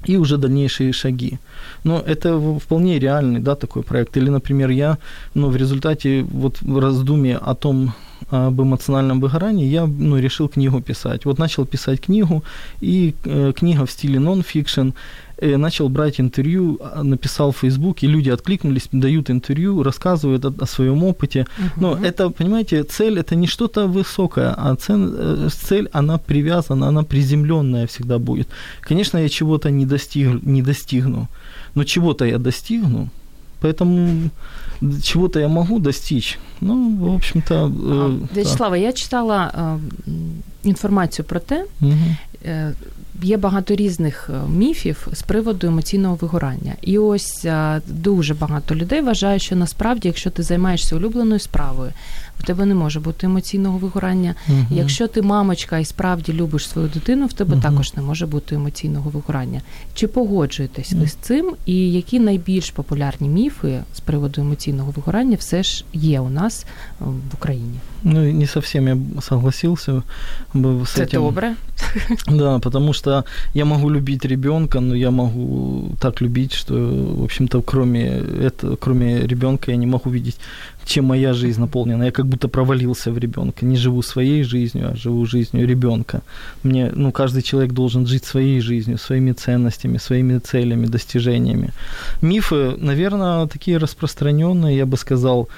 [0.07, 1.39] И уже дальнейшие шаги.
[1.83, 4.17] Но это вполне реальный, да, такой проект.
[4.17, 4.97] Или, например, я,
[5.35, 7.93] ну, в результате вот раздумья о том,
[8.29, 11.25] об эмоциональном выгорании, я ну, решил книгу писать.
[11.25, 12.43] Вот начал писать книгу,
[12.81, 14.89] и э, книга в стиле нон-фикшн,
[15.37, 20.53] э, начал брать интервью, а, написал в Facebook, и люди откликнулись, дают интервью, рассказывают о,
[20.63, 21.39] о своем опыте.
[21.39, 21.71] Uh-huh.
[21.77, 27.03] Но это, понимаете, цель это не что-то высокое, а цель, э, цель, она привязана, она
[27.03, 28.47] приземленная всегда будет.
[28.81, 31.27] Конечно, я чего-то не, достиг, не достигну,
[31.75, 33.09] но чего-то я достигну,
[33.61, 34.29] поэтому
[35.03, 36.39] чего-то я могу достичь.
[36.61, 37.53] Ну, в общем-то.
[37.53, 39.79] Э, В'ячеслава, я читала э,
[40.63, 41.93] інформацію про те, угу.
[42.45, 42.73] е,
[43.23, 46.73] є багато різних е, міфів з приводу емоційного вигорання.
[46.81, 51.91] І ось е, дуже багато людей вважають, що насправді, якщо ти займаєшся улюбленою справою,
[52.40, 54.34] в тебе не може бути емоційного вигорання.
[54.48, 58.26] uh Якщо ти мамочка і справді любиш свою дитину, в тебе uh також не може
[58.26, 59.60] бути емоційного вигорання.
[59.94, 61.54] Чи погоджуєтесь ви з цим?
[61.66, 66.66] І які найбільш популярні міфи з приводу емоційного вигорання все ж є у нас
[67.00, 67.78] е, в Україні?
[68.02, 70.02] Ну, не совсем я согласился
[70.54, 71.22] бы с Это этим.
[71.22, 71.54] добре.
[72.28, 76.74] Да, потому что я могу любить ребенка, но я могу так любить, что,
[77.18, 78.00] в общем-то, кроме
[78.42, 80.36] этого, кроме ребенка я не могу видеть,
[80.85, 82.03] чем моя жизнь наполнена.
[82.03, 83.65] Я как будто провалился в ребенка.
[83.65, 86.21] Не живу своей жизнью, а живу жизнью ребенка.
[86.63, 91.69] Мне, ну, каждый человек должен жить своей жизнью, своими ценностями, своими целями, достижениями.
[92.21, 95.49] Мифы, наверное, такие распространенные, я бы сказал,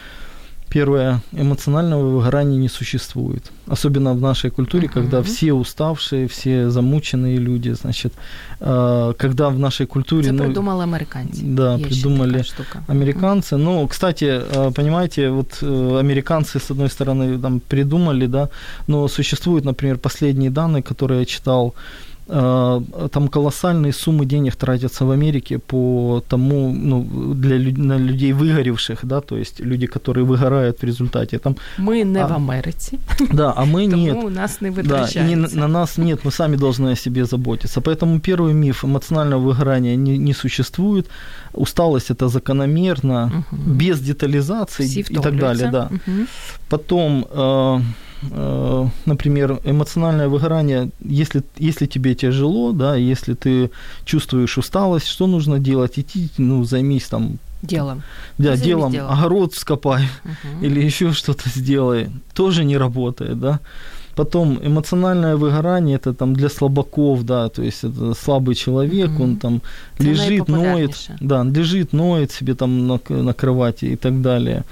[0.73, 3.51] Первое, эмоционального выгорания не существует.
[3.67, 4.93] Особенно в нашей культуре, uh-huh.
[4.93, 8.13] когда все уставшие, все замученные люди, значит,
[8.59, 10.29] э, когда в нашей культуре...
[10.29, 11.41] Это ну, придумали американцы.
[11.43, 12.43] Да, Есть придумали
[12.87, 13.55] американцы.
[13.55, 13.59] Uh-huh.
[13.59, 18.49] Ну, кстати, э, понимаете, вот э, американцы, с одной стороны, там придумали, да,
[18.87, 25.11] но существуют, например, последние данные, которые я читал, Э, там колоссальные суммы денег тратятся в
[25.11, 30.85] Америке по тому, ну, для на людей выгоревших, да, то есть люди, которые выгорают в
[30.85, 31.39] результате.
[31.39, 32.99] Там, мы не а, в Америке.
[33.33, 34.15] Да, а мы нет.
[34.15, 35.19] у нас не вытрачается.
[35.19, 37.81] Да, не, на нас нет, мы сами должны о себе заботиться.
[37.81, 41.07] Поэтому первый миф эмоционального выгорания не, не существует.
[41.53, 43.61] Усталость это закономерно, угу.
[43.73, 45.89] без детализации и так далее, да.
[45.91, 46.27] Угу.
[46.69, 47.81] Потом э, э,
[49.05, 53.69] например, эмоциональное выгорание, если, если тебе тяжело, да, если ты
[54.05, 55.99] чувствуешь усталость, что нужно делать?
[55.99, 58.01] Идти, ну, займись там Делом.
[58.37, 59.11] Да, Займись делом, делом.
[59.11, 60.65] огород вскопай Мгм.
[60.65, 62.09] или еще что-то сделай.
[62.33, 63.59] Тоже не работает, да.
[64.15, 69.21] Потом эмоциональное выгорание это там для слабаков, да, то есть это слабый человек, Мгм.
[69.21, 69.61] он там
[69.95, 74.63] Это лежит, ноет, да, лежит, ноет себе там на, на кровати и так далее.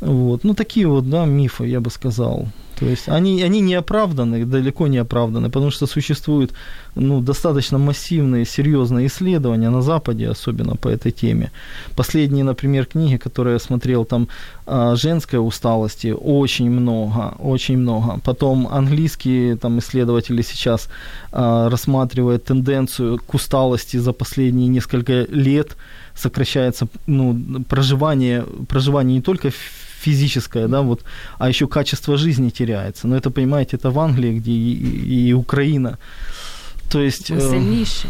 [0.00, 0.44] Вот.
[0.44, 2.46] Ну, такие вот, да, мифы, я бы сказал.
[2.78, 6.52] То есть они, они не оправданы, далеко не оправданы, потому что существуют
[6.94, 11.50] ну, достаточно массивные, серьезные исследования на Западе, особенно по этой теме.
[11.96, 14.28] Последние, например, книги, которые я смотрел, там
[14.66, 18.20] а, женской усталости очень много, очень много.
[18.24, 20.88] Потом английские там, исследователи сейчас
[21.32, 25.76] а, рассматривают тенденцию к усталости за последние несколько лет,
[26.14, 29.50] сокращается ну, проживание, проживание не только
[30.01, 31.05] физическое, да, вот,
[31.39, 33.07] а еще качество жизни теряется.
[33.07, 35.97] Но это, понимаете, это в Англии, где и, и- и Украина.
[36.89, 37.31] То есть...
[37.31, 38.05] Ми э, сильніші.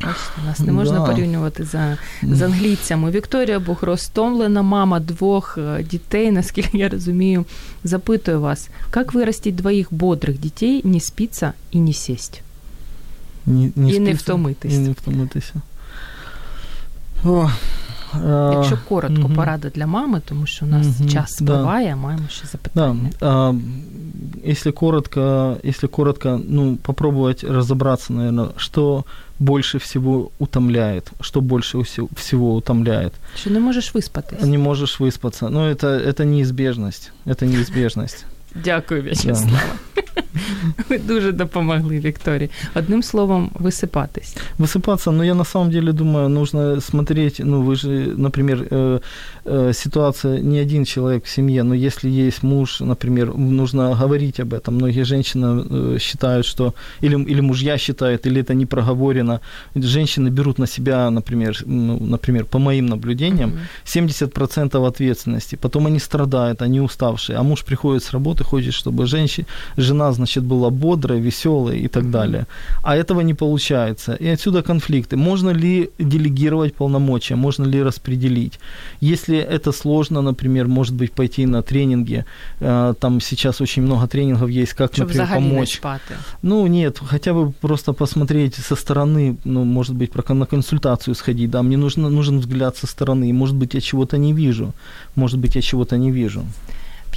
[0.00, 1.04] Бачите, нас не можна Да.
[1.06, 3.10] порівнювати за, з англійцями.
[3.10, 7.44] Вікторія Бухро, стомлена мама двох е, дітей, наскільки я розумію,
[7.84, 12.42] запитую вас, як виростить двоїх бодрих дітей, не спиться і не сесть?
[13.46, 14.72] не, І не спиться, втомитись.
[14.74, 15.54] І не втомитися.
[17.24, 17.52] О, а,
[18.53, 19.35] Якщо коротко, мгм.
[19.35, 21.45] порада для мами, тому що у нас Мгм, час да.
[21.45, 23.09] спливає, маємо ще Да, запитання.
[23.21, 23.53] а,
[24.47, 29.03] если коротко, если коротко, ну, попробовать разобраться, наверное, что
[29.39, 31.77] больше всего утомляет, что больше
[32.15, 33.11] всего утомляет.
[33.35, 34.41] Що не можеш виспатись?
[34.41, 35.49] Не можешь выспаться.
[35.49, 37.11] Ну, это, это неизбежность.
[37.25, 38.25] Это неизбежность.
[38.64, 39.60] Дякую, В'ячеслава.
[40.88, 42.50] Ви дуже допомогли Вікторії.
[42.74, 44.36] Одним словом, висипатись.
[44.58, 49.00] Высыпаться, но я на самом деле думаю, нужно смотреть, ну вы же, например, э,
[49.46, 54.54] э, ситуация, не один человек в семье, но если есть муж, например, нужно говорить об
[54.54, 54.74] этом.
[54.74, 59.40] Многие женщины э, считают, что, или, или мужья считают, или это не проговорено.
[59.74, 63.58] Женщины берут на себя, например, ну, например, по моим наблюдениям, Мгм.
[63.84, 65.56] 70% ответственности.
[65.56, 67.38] Потом они страдают, они уставшие.
[67.38, 69.45] А муж приходит с работы, хочет, чтобы женщина,
[69.77, 72.45] жена, значит, была бодрая, веселая и так далее.
[72.83, 74.13] А этого не получается.
[74.13, 75.17] И отсюда конфликты.
[75.17, 77.35] Можно ли делегировать полномочия?
[77.35, 78.59] Можно ли распределить?
[79.01, 82.25] Если это сложно, например, может быть, пойти на тренинги.
[82.59, 85.81] Э, Там сейчас очень много тренингов есть, как, Щоб например, помочь.
[86.41, 91.61] Ну, нет, хотя бы просто посмотреть со стороны, ну, может быть, на консультацию сходить, да,
[91.63, 94.73] мне нужно, нужен взгляд со стороны, может быть, я чего-то не вижу,
[95.15, 96.43] может быть, я чего-то не вижу.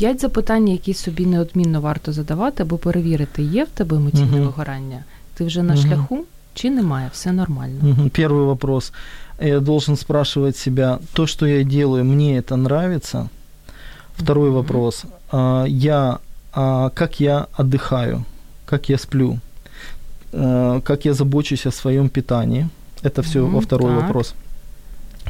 [0.02, 4.42] П'ять запитань, які собі неодмінно варто задавати, аби перевірити, є в тебе емоційне Мгм.
[4.42, 5.04] вигорання.
[5.34, 5.84] Ти вже на Мгм.
[5.84, 7.10] шляху чи немає?
[7.14, 7.80] Все нормально.
[7.82, 8.08] Мгм.
[8.10, 8.92] Первый вопрос.
[9.42, 13.30] Я должен спрашивать себя, то, что я делаю, мне это нравится?
[14.18, 14.56] Второй Мгм.
[14.56, 15.06] вопрос.
[15.32, 16.18] а, Я,
[16.54, 18.24] а, как я отдыхаю?
[18.66, 19.40] Как я сплю?
[20.34, 22.68] А, Как я забочусь о своем питании?
[23.04, 24.02] Это все Мгм, во второй так.
[24.02, 24.34] вопрос.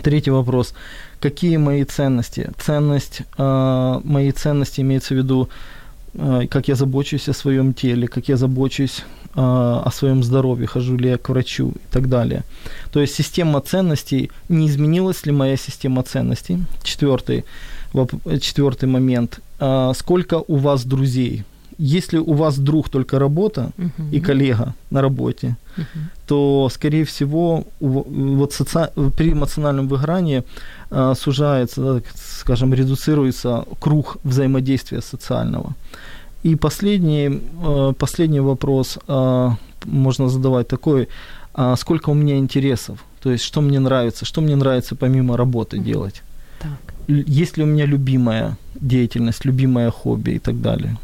[0.02, 0.74] Третий вопрос.
[1.20, 2.50] Какие мои ценности?
[2.58, 5.48] Ценность, а, мои ценности имеется в виду,
[6.14, 10.96] а, как я забочусь о своем теле, как я забочусь а, о своем здоровье, хожу
[10.96, 12.42] ли я к врачу и так далее.
[12.92, 16.58] То есть система ценностей, не изменилась ли моя система ценностей?
[16.82, 17.44] Четвертый,
[17.92, 19.40] воп- четвертый момент.
[19.60, 21.44] А, Сколько у вас друзей?
[21.84, 24.10] Если у вас друг только работа Мгм.
[24.12, 26.10] и коллега на работе, Мгм.
[26.26, 30.42] то, скорее всего, вот соци- при эмоциональном выгорании
[30.90, 35.74] а, сужается, да, скажем, редуцируется круг взаимодействия социального.
[36.44, 41.08] И последний, э, последний вопрос а, можно задавать такой,
[41.54, 45.76] а сколько у меня интересов, то есть что мне нравится, что мне нравится помимо работы
[45.76, 45.84] Мгм.
[45.86, 46.22] делать.
[46.60, 46.94] Так.
[47.30, 50.96] Есть ли у меня любимая деятельность, любимое хобби и так далее.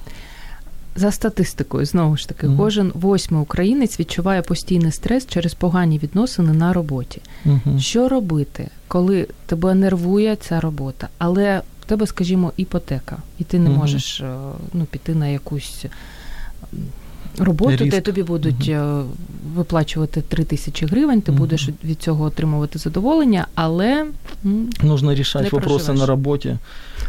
[0.99, 2.57] За статистикою, знову ж таки, Мгм.
[2.57, 7.21] кожен восьмий українець відчуває постійний стрес через погані відносини на роботі.
[7.45, 7.81] Мгм.
[7.81, 13.71] Що робити, коли тебе нервує ця робота, але в тебе, скажімо, іпотека, і ти не
[13.71, 13.79] Мгм.
[13.79, 14.35] можеш е,
[14.73, 15.85] ну, піти на якусь
[17.39, 19.03] роботу, де тобі будуть е,
[19.55, 24.07] виплачувати 3 тисячі гривень, ти будеш від цього отримувати задоволення, але
[24.83, 25.11] Нужно
[25.53, 25.99] вопросы проживешь.
[26.01, 26.59] на работе,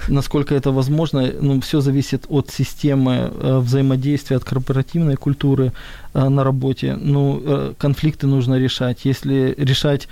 [0.10, 1.32] насколько это возможно.
[1.42, 5.72] Ну, все зависит от системы э, взаимодействия, от корпоративной культуры
[6.14, 6.98] э, на работе.
[7.00, 9.06] Ну, э, конфликты нужно решать.
[9.06, 10.08] Если решать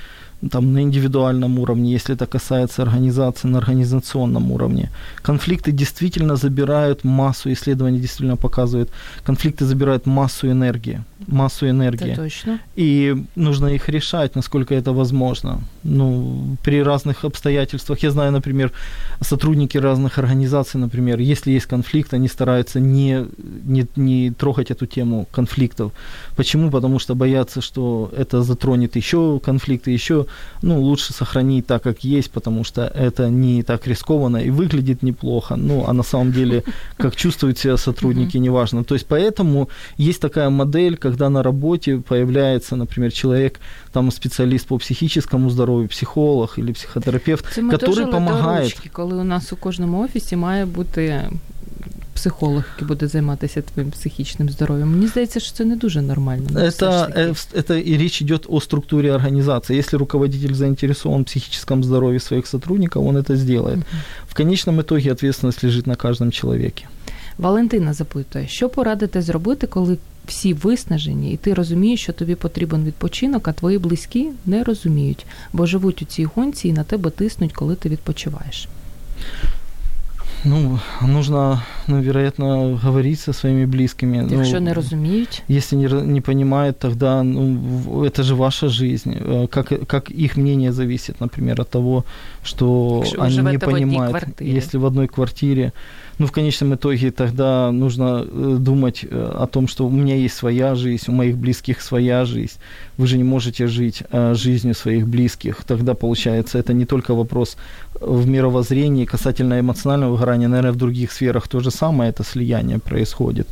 [0.51, 4.89] там, на индивидуальном уровне, если это касается организации на организационном уровне.
[5.23, 8.91] Конфликты действительно забирают массу, исследования действительно показывают,
[9.25, 12.11] конфликты забирают массу энергии, массу энергии.
[12.11, 12.59] Это точно.
[12.75, 15.59] И нужно их решать, насколько это возможно.
[15.83, 18.03] Ну, при разных обстоятельствах.
[18.03, 18.71] Я знаю, например,
[19.21, 23.25] сотрудники разных организаций, например, если есть конфликт, они стараются не,
[23.65, 25.91] не, не трогать эту тему конфликтов.
[26.35, 26.69] Почему?
[26.69, 30.26] Потому что боятся, что это затронет еще конфликты, еще
[30.62, 35.56] ну, лучше сохранить так, как есть, потому что это не так рискованно и выглядит неплохо,
[35.56, 36.62] ну, а на самом деле,
[36.96, 38.84] как чувствуют себя сотрудники, неважно.
[38.84, 39.68] То есть поэтому
[39.98, 43.60] есть такая модель, когда на работе появляется, например, человек,
[43.92, 48.58] там специалист по психическому здоровью, психолог или психотерапевт, Це ми который дожили помогает.
[48.58, 51.30] до ручки, коли у нас у кожному офісі має бути
[52.16, 54.90] психолог, який буде займатися твоїм психічним здоров'ям.
[54.90, 56.46] Мені здається, що це не дуже нормально.
[56.50, 57.20] ну, все ж Это, таки.
[57.20, 59.78] э, это и речь идет о структуре организации.
[59.78, 63.78] Если руководитель заинтересован в психическом здоровье своих сотрудников, он это сделает.
[64.28, 66.84] В конечном итоге ответственность лежит на каждом человеке.
[67.38, 73.48] Валентина запитує, що порадити зробити, коли всі виснажені, і ти розумієш, що тобі потрібен відпочинок,
[73.48, 77.74] а твої близькі не розуміють, бо живуть у цій гонці і на тебе тиснуть, коли
[77.74, 78.68] ти відпочиваєш.
[80.44, 84.26] Ну, нужно, ну, вероятно, говорить со своими близкими.
[84.30, 88.68] Ну, Якщо не розуміють, Если не, ра- не понимают, тогда ну, в- это же ваша
[88.68, 89.10] жизнь.
[89.10, 92.04] Э, Как, как их мнение зависит, например, от того,
[92.44, 94.10] что Якщо ви они не живете в одній понимают.
[94.10, 94.56] квартирі.
[94.58, 95.72] Если в одной квартире,
[96.19, 100.35] ну, в конечном итоге тогда нужно э, думать э, о том, что у меня есть
[100.35, 102.57] своя жизнь, у моих близких своя жизнь.
[102.97, 105.63] Вы же не можете жить э, жизнью своих близких.
[105.63, 107.57] Тогда, получается, это не только вопрос
[108.01, 113.47] в мировоззрении касательно эмоционального выгорания, наверное, в других сферах то же самое, это слияние происходит.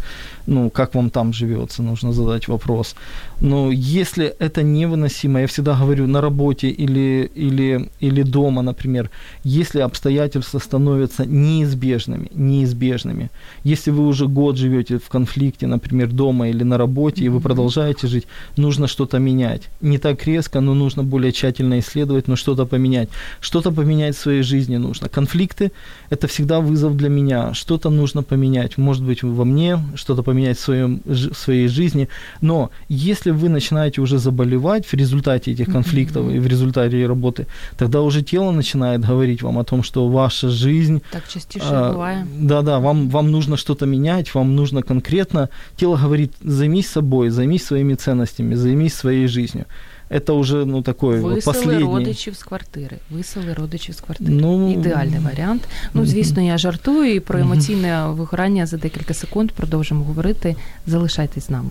[0.47, 2.95] Ну, как вам там живется, нужно задать вопрос.
[3.41, 9.09] Но если это невыносимо, я всегда говорю, на работе или, или, или дома, например,
[9.43, 13.29] если обстоятельства становятся неизбежными, неизбежными,
[13.65, 18.07] если вы уже год живете в конфликте, например, дома или на работе, и вы продолжаете
[18.07, 18.27] жить,
[18.57, 19.69] нужно что-то менять.
[19.81, 23.09] Не так резко, но нужно более тщательно исследовать, но что-то поменять.
[23.39, 25.09] Что-то поменять в своей жизни нужно.
[25.09, 25.71] Конфликты–
[26.09, 27.53] это всегда вызов для меня.
[27.53, 28.77] Что-то нужно поменять.
[28.77, 32.07] Может быть, во мне, что-то поменять в, своем, в своей жизни.
[32.41, 37.45] Но если вы начинаете уже заболевать в результате этих конфликтов и в результате работы,
[37.77, 42.27] тогда уже тело начинает говорить вам о том, что ваша жизнь так частіше а, буває.
[42.44, 45.48] Да-да, вам, вам нужно что-то менять, вам нужно конкретно.
[45.76, 49.64] Тело говорит, займись собой, займись своими ценностями, займись своей жизнью.
[50.10, 51.84] Это уже, ну, такой вот Висели последний.
[51.84, 52.96] родичів з квартири.
[53.10, 54.30] Висели родичів з квартири.
[54.30, 55.62] Ну, Ідеальний варіант.
[55.94, 60.56] Ну, звісно, я жартую і про емоційне вигорання за декілька секунд продовжимо говорити.
[60.86, 61.70] Залишайтесь з нами.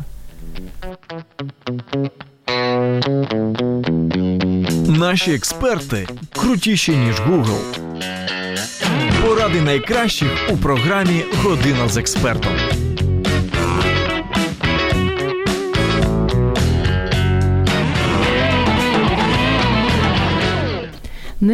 [4.87, 7.59] Наші експерти крутіші, ніж Google.
[9.22, 12.83] Поради найкращих у програмі Година з експертом.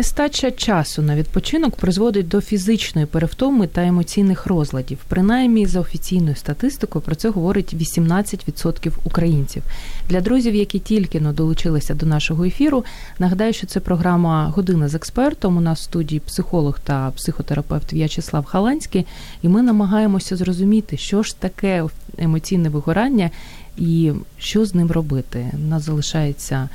[0.00, 4.98] Нестача часу на відпочинок призводить до фізичної перевтоми та емоційних розладів.
[5.08, 9.62] Принаймні, за офіційною статистикою, про це говорить 18% українців.
[10.08, 12.84] Для друзів, які тільки но долучилися до нашого ефіру,
[13.18, 15.56] нагадаю, що це програма Година з експертом.
[15.56, 19.06] У нас в студії психолог та психотерапевт В'ячеслав Халанський,
[19.42, 21.84] і ми намагаємося зрозуміти, що ж таке
[22.18, 23.30] емоційне вигорання
[23.76, 25.50] і що з ним робити.
[25.54, 26.68] У нас залишається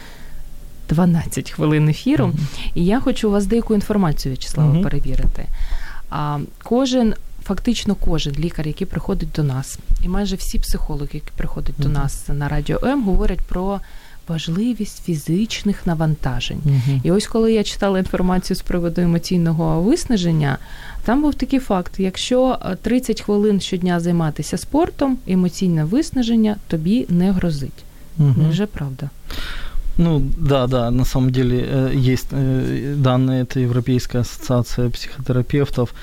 [0.89, 2.31] 12 хвилин ефіру.
[2.75, 4.83] І я хочу у вас деяку інформацію, В'ячеслава, Мгм.
[4.83, 5.45] перевірити.
[6.09, 7.13] А, кожен,
[7.43, 12.23] фактично кожен лікар, який приходить до нас, і майже всі психологи, які приходять до нас
[12.29, 13.79] на радіо М, говорять про
[14.27, 16.59] важливість фізичних навантажень.
[16.65, 17.01] Мгм.
[17.03, 20.57] І ось коли я читала інформацію з приводу емоційного виснаження,
[21.03, 27.31] там був такий факт: якщо е, 30 хвилин щодня займатися спортом, емоційне виснаження тобі не
[27.31, 27.83] грозить.
[28.17, 28.35] Мгм.
[28.43, 29.09] Невже правда?
[29.97, 35.93] Ну, да, да, на самом деле э, есть э, данные, это Европейская ассоциация психотерапевтов,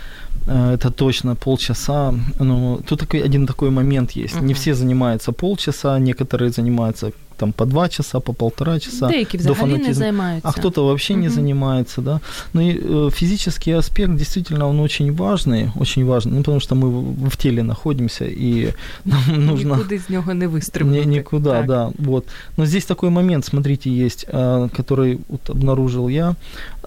[0.47, 2.15] э, это точно полчаса.
[2.41, 4.41] Ну, тут такой, один такой момент есть.
[4.41, 9.08] Не все занимаются полчаса, некоторые занимаются там по два часа, по полтора часа.
[9.08, 9.94] Деякі до взагалі не фанатизма.
[9.94, 10.50] займаються.
[10.50, 11.36] А кто-то вообще не Мгм.
[11.36, 12.20] занимается, да.
[12.54, 16.90] Ну и э, физический аспект действительно он очень важный, очень важный, ну потому что мы
[16.90, 18.74] в, в теле находимся и
[19.06, 21.06] нам нужно Нікуди з нього не вистрибнути.
[21.06, 21.66] ни- никуда, Так.
[21.68, 22.26] да, вот.
[22.58, 26.36] Но здесь такой момент, смотрите, есть, а, который вот обнаружил я.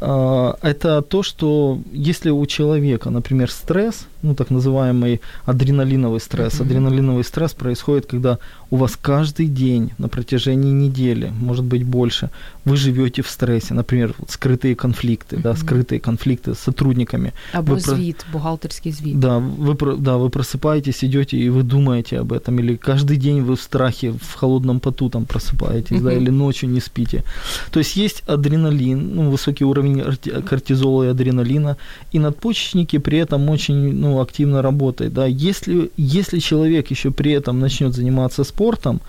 [0.01, 6.67] А, Это то, что если у человека, например, стресс, ну так называемый адреналиновый стресс, Мгм.
[6.69, 8.39] адреналиновый стресс происходит, когда
[8.71, 12.30] у вас каждый день на протяжении протяжении недели, может быть больше,
[12.66, 17.32] вы живете в стрессе, например, вот скрытые конфликты, да, скрытые конфликты с сотрудниками.
[17.54, 19.20] Або Вы про- звіт, бухгалтерський звіт.
[19.20, 23.54] Да, вы, да, вы просыпаетесь, идете и вы думаете об этом, или каждый день вы
[23.56, 26.22] в страхе, в холодном поту там просыпаетесь, да, Мгм.
[26.22, 27.24] или ночью не спите.
[27.72, 30.04] То есть есть адреналин, ну, высокий уровень
[30.50, 31.76] кортизола и адреналина,
[32.16, 35.14] и надпочечники при этом очень ну, активно работают.
[35.14, 35.26] Да.
[35.26, 39.00] Если, если человек еще при этом начнет заниматься спортом,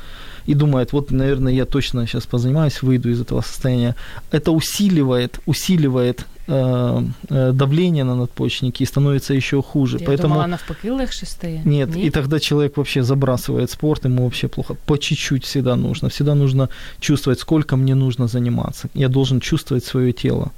[0.49, 3.95] и думает, вот, наверное, я точно сейчас позанимаюсь, выйду из этого состояния.
[4.31, 9.99] Это усиливает, усиливает э, э, давление на надпочечники и становится еще хуже.
[10.01, 11.63] Я Поэтому думала, навпаки легше стає.
[11.65, 12.07] нет, Ні?
[12.07, 14.75] и тогда человек вообще забрасывает спорт, ему вообще плохо.
[14.87, 16.09] По чуть-чуть всегда нужно.
[16.09, 16.69] Всегда нужно
[17.01, 18.89] чувствовать, сколько мне нужно заниматься.
[18.95, 20.51] Я должен чувствовать свое тело.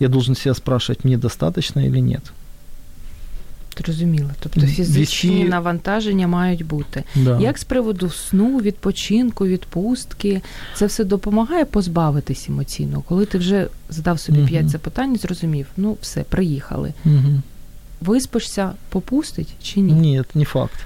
[0.00, 2.22] Я должен себя спрашивать, мне достаточно или нет.
[3.84, 4.30] Зрозуміло.
[4.40, 7.04] Тобто фізичні вісі- навантаження мають бути.
[7.14, 7.40] Да.
[7.40, 10.42] Як з приводу сну, відпочинку, відпустки,
[10.74, 15.96] це все допомагає позбавитись емоційно, коли ти вже задав собі п'ять запитань і зрозумів, ну
[16.00, 16.92] все, приїхали.
[17.04, 17.42] Мгм.
[18.00, 19.92] Виспишся, попустить чи ні?
[19.92, 20.80] Ні, не факт.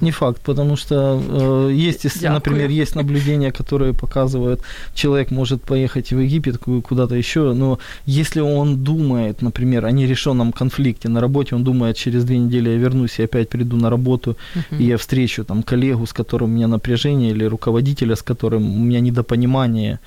[0.00, 1.20] Не факт, потому что
[1.68, 2.32] э, есть, Дякую.
[2.32, 4.60] например, есть наблюдения, которые показывают,
[4.94, 10.52] человек может поехать в Египет ку- куда-то еще, но если он думает, например, о нерешенном
[10.52, 14.36] конфликте на работе, он думает, через две недели я вернусь и опять приду на работу,
[14.54, 14.80] Мгм.
[14.80, 18.78] и я встречу там коллегу, с которым у меня напряжение, или руководителя, с которым у
[18.84, 19.98] меня недопонимание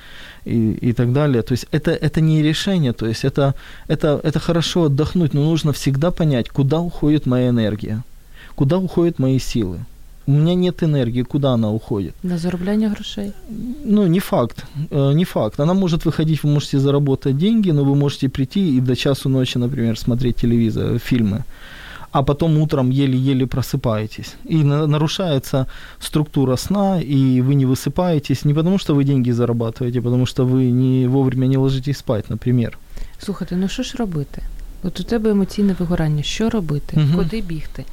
[0.46, 1.42] и, и так далее.
[1.42, 3.54] То есть это, это не решение, то есть это,
[3.90, 8.04] это, это хорошо отдохнуть, но нужно всегда понять, куда уходит моя энергия,
[8.58, 9.78] куда уходят мои силы.
[10.28, 12.14] У меня нет энергии, куда она уходит?
[12.24, 13.32] На заробляння грошей.
[13.86, 15.60] Ну, не факт, э, не факт.
[15.60, 19.58] Она может выходить, вы можете заработать деньги, но вы можете прийти и до часу ночи,
[19.60, 21.44] например, смотреть телевизор, фильмы,
[22.12, 24.36] а потом утром еле-еле просыпаетесь.
[24.50, 25.66] И на- нарушается
[26.00, 30.46] структура сна, и вы не высыпаетесь не потому, что вы деньги зарабатываете, а потому что
[30.46, 32.78] вы не вовремя не ложитесь спать, например.
[33.20, 34.42] Слухайте, ну що ж робити?
[34.84, 37.00] От у тебе емоційне вигорання, що робити?
[37.00, 37.16] Мгм.
[37.16, 37.86] Куди бігти?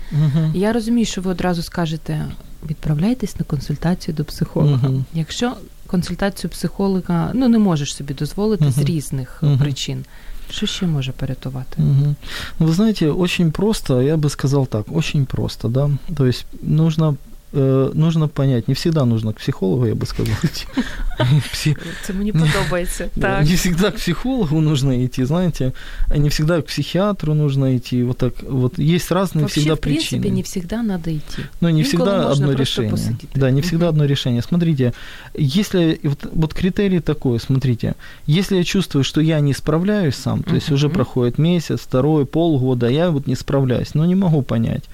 [0.54, 2.26] Я розумію, що ви одразу скажете:
[2.70, 4.88] відправляйтесь на консультацію до психолога.
[4.88, 5.04] Мгм.
[5.14, 5.52] Якщо
[5.86, 10.04] консультацію психолога ну не можеш собі дозволити з різних причин,
[10.50, 11.82] що ще може порятувати?
[11.82, 12.16] Мгм.
[12.58, 15.90] Ну, Вы знаете, очень просто, я бы сказал так, очень просто, да.
[16.16, 17.16] То есть нужно
[17.54, 21.76] э, нужно понять, не всегда нужно к психологу, я бы сказал, идти.
[22.02, 23.08] Це мені подобається.
[23.20, 23.44] Так.
[23.44, 25.72] Не всегда к психологу нужно идти, знаете,
[26.10, 28.02] а не всегда к психиатру нужно идти.
[28.04, 30.34] Вот так вот есть разные Вообще, всегда в принципе, причины.
[30.34, 31.42] не всегда надо идти.
[31.60, 33.16] Но не Инколи всегда одно решение.
[33.34, 34.42] Да, не всегда одно решение.
[34.42, 34.92] Смотрите,
[35.34, 37.94] если вот, вот критерий такой, смотрите,
[38.26, 42.88] если я чувствую, что я не справляюсь сам, то есть уже проходит месяц, второй, полгода,
[42.88, 44.84] я вот не справляюсь, но не могу понять.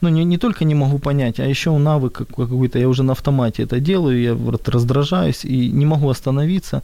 [0.00, 3.12] Ну, не, не только не могу понять, а еще навык как- какой-то, я уже на
[3.12, 6.82] автомате это делаю, я вот раздражаюсь и не могу остановиться,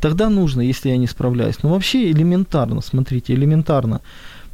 [0.00, 1.62] тогда нужно, если я не справляюсь.
[1.62, 4.00] Ну, вообще элементарно, смотрите, элементарно.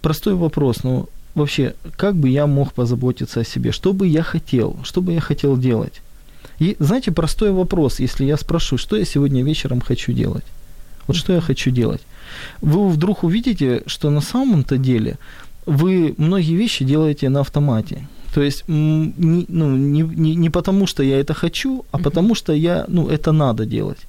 [0.02, 3.72] Простой вопрос, ну, вообще, как бы я мог позаботиться о себе?
[3.72, 4.76] Что бы я хотел?
[4.82, 6.00] Что бы я хотел делать?
[6.60, 10.44] И, знаете, простой вопрос, если я спрошу, что я сегодня вечером хочу делать?
[11.06, 12.02] Вот что я хочу делать?
[12.62, 15.18] Вы вдруг увидите, что на самом-то деле
[15.66, 18.06] вы многие вещи делаете на автомате.
[18.33, 22.03] То есть м, не, ну, не, не, не потому, что я это хочу, а Мгм.
[22.03, 24.07] потому, что я, ну, это надо делать.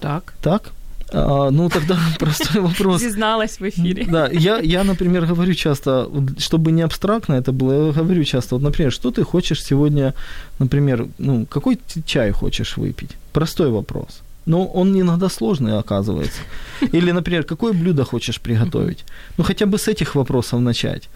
[0.00, 0.34] Так.
[0.42, 0.72] Так?
[1.14, 3.00] А, ну, тогда простой вопрос.
[3.00, 4.06] Зізналась в ефірі.
[4.10, 8.54] Да, я, я, например, говорю часто, вот, чтобы не абстрактно это было, я говорю часто,
[8.56, 10.12] вот, например, что ты хочешь сегодня,
[10.58, 13.10] например, ну, какой ты чай хочешь выпить?
[13.32, 14.22] Простой вопрос.
[14.46, 16.40] Но он иногда сложный оказывается.
[16.92, 19.04] Или, например, какое блюдо хочешь приготовить?
[19.38, 21.08] Ну, хотя бы с этих вопросов начать.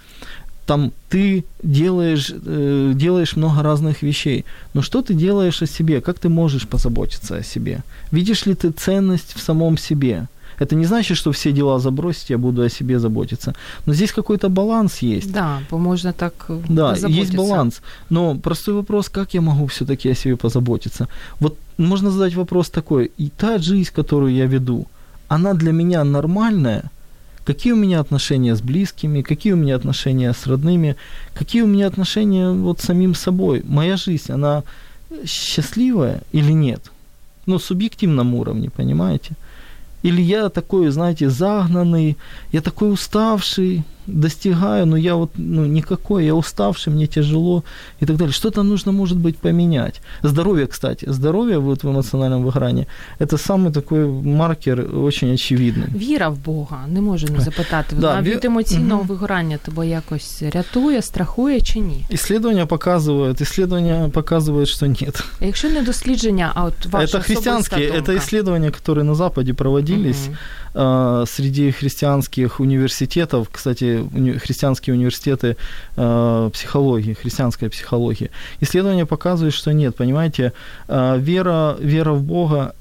[0.72, 6.00] Там ты делаешь, э, делаешь много разных вещей, но что ты делаешь о себе?
[6.00, 7.80] Как ты можешь позаботиться о себе?
[8.12, 10.28] Видишь ли ты ценность в самом себе?
[10.60, 13.54] Это не значит, что все дела забросить, я буду о себе заботиться.
[13.86, 15.34] Но здесь какой-то баланс есть.
[15.34, 17.82] Да, бо можна так е, Да, есть баланс.
[18.10, 21.08] Но простой вопрос, как я могу все-таки о себе позаботиться?
[21.40, 24.86] Вот можно задать вопрос такой, и та жизнь, которую я веду,
[25.28, 26.84] она для меня нормальная?
[27.46, 30.96] Какие у меня отношения с близкими, какие у меня отношения с родными,
[31.34, 33.64] какие у меня отношения вот с самим собой?
[33.66, 34.64] Моя жизнь, она
[35.26, 36.92] счастливая или нет?
[37.48, 39.32] Ну, субъективном уровне, понимаете?
[40.04, 42.18] Или я такой, знаете, загнанный,
[42.52, 47.65] я такой уставший, достигаю, но я вот ну, никакой, я уставший, мне тяжело
[48.03, 48.33] и так далее.
[48.33, 50.01] Что-то нужно, может быть, поменять.
[50.23, 55.89] Здоровье, кстати, здоровье вот в эмоциональном выгорании – это самый такой маркер очень очевидный.
[55.99, 57.97] Віра в Бога, не можу не запитати.
[57.97, 59.09] Вона Да, від ві- емоційного Мгм.
[59.09, 62.05] вигорання тебе якось рятує, страхує чи ні?
[62.13, 65.25] Исследования показывают, исследования показывают, что нет.
[65.41, 68.25] А якщо не дослідження, а от ваша это христианские, особиста это думка?
[68.25, 70.37] исследования, которые на Западе проводились Мгм.
[70.74, 74.04] а, среди христианских университетов, кстати,
[74.40, 75.58] христианские университеты
[75.98, 78.30] а, психологии, христианская психология.
[78.62, 80.54] Исследования показывают, что нет, понимаете,
[80.88, 82.74] а, вера, вера в Бога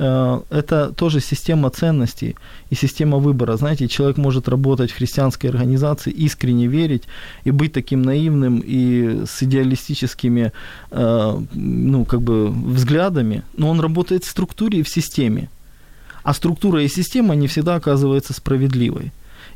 [0.00, 2.34] это тоже система ценностей
[2.70, 3.58] и система выбора.
[3.58, 7.02] Знаете, человек может работать в христианской организации, искренне верить
[7.44, 10.52] и быть таким наивным и с идеалистическими
[10.90, 15.50] э, ну, как бы взглядами, но он работает в структуре и в системе.
[16.22, 19.12] А структура и система не всегда оказывается справедливой.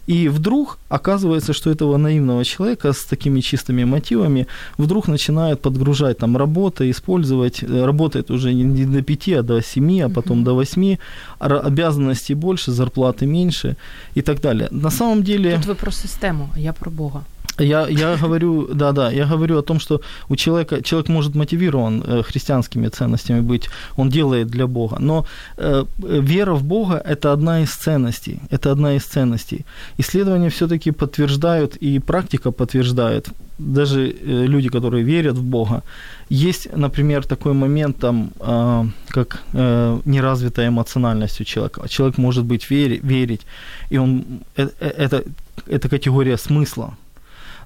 [0.07, 4.47] И вдруг оказывается, что этого наивного человека с такими чистыми мотивами
[4.79, 10.03] вдруг начинают подгружать там работа, использовать, э, работает уже не до 5, а до 7,
[10.03, 10.97] а потом до 8,
[11.39, 13.77] а обязанностей больше, зарплаты меньше
[14.17, 14.69] и так далее.
[14.71, 15.57] На самом деле...
[15.57, 17.25] Тут ви про систему, а я про Бога.
[17.59, 22.03] Я, я говорю, да, да, я говорю о том, что у человека, человек может мотивирован
[22.07, 25.25] э, христианскими ценностями быть, он делает для Бога, но
[25.57, 29.65] э, вера в Бога– это одна из ценностей, это одна из ценностей.
[29.99, 33.29] Исследования все-таки подтверждают, и практика подтверждает,
[33.59, 35.83] даже э, люди, которые верят в Бога,
[36.29, 41.89] есть, например, такой момент, там, э, как э, неразвитая эмоциональность у человека.
[41.89, 43.43] Человек может быть вери, верить,
[43.91, 44.25] и он,
[44.57, 45.23] э, э, это,
[45.67, 46.97] это категория смысла,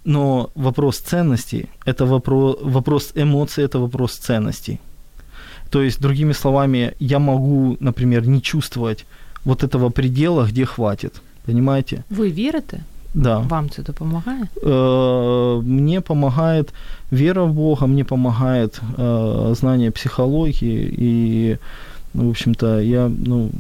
[0.09, 4.79] но вопрос ценностей– это вопрос, вопрос эмоций, это вопрос ценностей.
[5.71, 9.05] То есть, другими словами, я могу, например, не чувствовать
[9.45, 11.13] вот этого предела, где хватит.
[11.47, 12.03] Понимаете?
[12.11, 12.81] Ви вірите?
[13.15, 13.39] Да.
[13.39, 14.45] Вам це допомагає?
[14.63, 16.75] Э, Мне помогает
[17.11, 21.59] вера в Бога, мне помогает э, знание психологии и,
[22.15, 23.51] в общем-то, я, ну,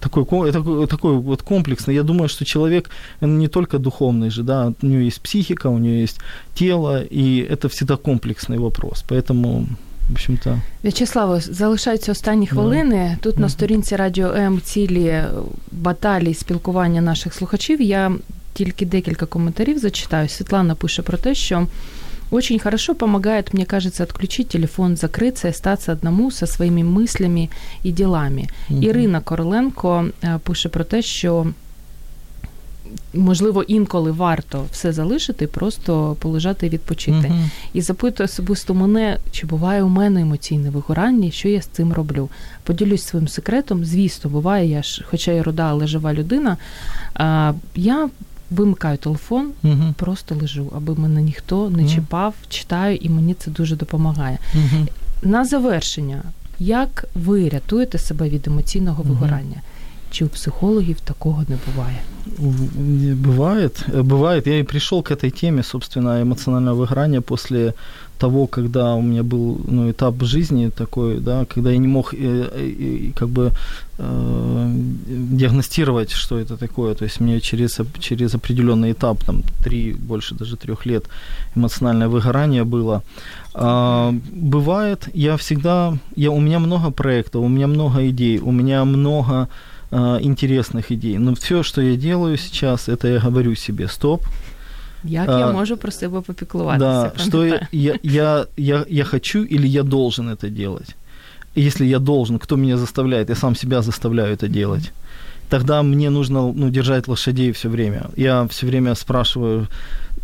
[0.00, 1.94] такой, ко- такой, такой вот комплексный.
[1.94, 5.78] Я думаю, что человек он не только духовный же, да, у него есть психика, у
[5.78, 6.20] него есть
[6.54, 9.04] тело, и это всегда комплексный вопрос.
[9.08, 9.66] Поэтому,
[10.08, 13.16] в общем-то, В'ячеславо, залишаються останні хвилини.
[13.22, 13.50] Тут на Мгм.
[13.50, 15.28] сторінці Радіо М цілі е,
[15.72, 17.80] баталії спілкування наших слухачів.
[17.82, 18.12] Я
[18.54, 20.28] тільки декілька коментарів зачитаю.
[20.28, 21.66] Світлана пише про те, що
[22.33, 27.49] очень хорошо помогает, мне кажется, отключить телефон, закрыться и остаться одному со своими мыслями
[27.85, 28.49] и делами.
[28.69, 28.83] Мгм.
[28.83, 31.47] Ірина Короленко е, пише про те, що
[33.13, 37.27] можливо інколи варто все залишити, просто полежати і відпочити.
[37.27, 37.49] Мгм.
[37.73, 42.29] І запитує особисто мене, чи буває у мене емоційне вигорання, що я з цим роблю.
[42.63, 43.85] Поділюсь своїм секретом.
[43.85, 46.57] Звісно, буває, я ж, хоча я руда, але жива людина.
[47.75, 48.09] Я
[48.50, 49.94] вимикаю телефон, Мгм.
[49.98, 51.88] просто лежу, аби мене ніхто не Мгм.
[51.94, 54.38] чіпав, читаю, і мені це дуже допомагає.
[54.54, 54.88] Мгм.
[55.22, 56.22] На завершення,
[56.58, 59.12] як ви рятуєте себе від емоційного Мгм.
[59.12, 59.62] вигорання?
[60.10, 61.98] Чи у психологів такого не буває?
[62.38, 64.48] В- Бывает, э, бывает.
[64.48, 67.72] Я и пришел к этой теме, собственно, эмоционального выгорания после
[68.23, 72.17] того, когда у меня был ну, этап жизни такой, да, когда я не мог э,
[72.17, 73.51] э, как бы
[73.99, 74.73] э,
[75.37, 76.93] диагностировать, что это такое.
[76.95, 81.03] То есть мне через, через определенный этап, там, три, больше даже трех лет
[81.55, 83.01] эмоциональное выгорание было.
[83.53, 88.85] А, бывает, я всегда, я, у меня много проектов, у меня много идей, у меня
[88.85, 89.47] много
[89.91, 91.17] а, интересных идей.
[91.19, 94.21] Но все, что я делаю сейчас, это я говорю себе, стоп,
[95.03, 97.11] Як А, я можу про себе попіклуватися?
[97.17, 100.95] да, что я, я, я, я, я хочу или я должен это делать.
[101.55, 103.29] Если я должен, кто меня заставляет?
[103.29, 104.91] Я сам себя заставляю это делать.
[105.49, 108.01] Тогда мне нужно ну, держать лошадей все время.
[108.17, 109.67] Я все время спрашиваю,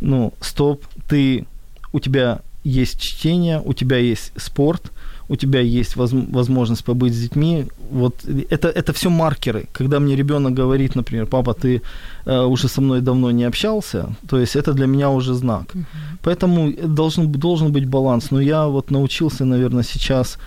[0.01, 1.45] ну, стоп, ты,
[1.93, 4.91] у тебя есть чтение, у тебя есть спорт,
[5.29, 7.65] у тебя есть воз- возможность побыть с детьми.
[7.91, 8.15] Вот
[8.49, 9.67] это, это все маркеры.
[9.71, 11.81] Когда мне ребенок говорит, например, папа, ты
[12.25, 15.75] э, уже со мной давно не общался, то есть это для меня уже знак.
[15.75, 15.85] Мгм.
[16.23, 18.31] Поэтому должен, должен быть баланс.
[18.31, 20.37] Но я вот научился, наверное, сейчас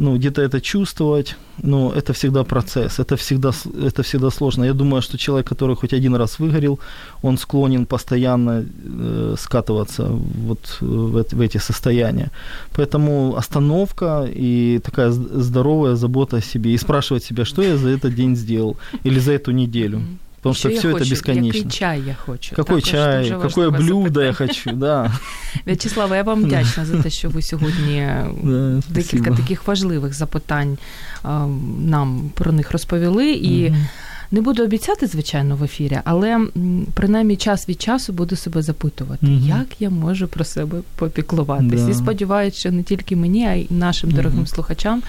[0.00, 3.50] ну, где-то это чувствовать, но это всегда процесс, это всегда,
[3.86, 4.64] это всегда сложно.
[4.64, 6.78] Я думаю, что человек, который хоть один раз выгорел,
[7.22, 10.04] он склонен постоянно э, скатываться
[10.46, 12.30] вот э, в, в эти состояния.
[12.74, 16.70] Поэтому остановка и такая здоровая забота о себе.
[16.70, 20.00] И спрашивать себя, что я за этот день сделал или за эту неделю.
[20.42, 21.10] Потому что я все это хочу?
[21.10, 21.58] бесконечно.
[21.58, 22.56] Який чай я хочу?
[22.56, 25.12] Какой Також чай, какое блюдо я хочу, да.
[25.66, 28.06] В'ячеслава, я вам вдячна за те, що ви сьогодні
[28.42, 29.36] Да, декілька спасибо.
[29.36, 30.78] таких важливих запитань
[31.22, 31.46] а,
[31.78, 33.32] нам про них розповіли.
[33.32, 33.86] І Мгм.
[34.32, 36.46] Не буду обіцяти, звичайно, в ефірі, але
[36.94, 39.46] принаймні час від часу буду себе запитувати, угу.
[39.46, 41.82] як я можу про себе попіклуватись.
[41.82, 41.90] Да.
[41.90, 44.46] І сподіваюся, що не тільки мені, а й нашим дорогим угу.
[44.46, 45.02] слухачам.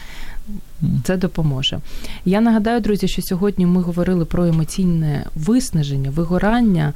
[1.04, 1.80] Це допоможе.
[2.26, 6.94] Я нагадаю, друзі, що сьогодні ми говорили про емоційне виснаження, вигорання,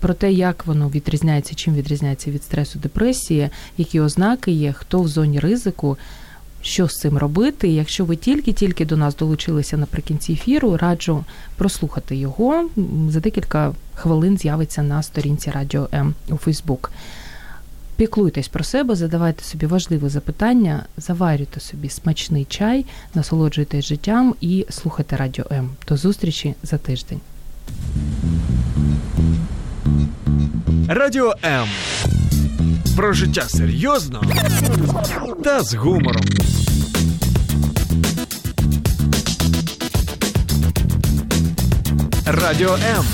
[0.00, 5.08] про те, як воно відрізняється, чим відрізняється від стресу, депресії, які ознаки є, хто в
[5.08, 5.96] зоні ризику
[6.62, 7.68] що з цим робити.
[7.68, 11.24] Якщо ви тільки-тільки до нас долучилися наприкінці ефіру, раджу
[11.56, 12.68] прослухати його.
[13.08, 16.92] За декілька хвилин з'явиться на сторінці Радіо М у Фейсбук.
[17.96, 25.16] Піклуйтесь про себе, задавайте собі важливі запитання, заварюйте собі смачний чай, насолоджуйтесь життям і слухайте
[25.16, 25.70] Радіо М.
[25.88, 27.20] До зустрічі за тиждень.
[30.88, 31.68] Радіо М.
[32.96, 34.22] Про життя серйозно
[35.44, 36.24] та з гумором.
[42.26, 43.04] Радіо М.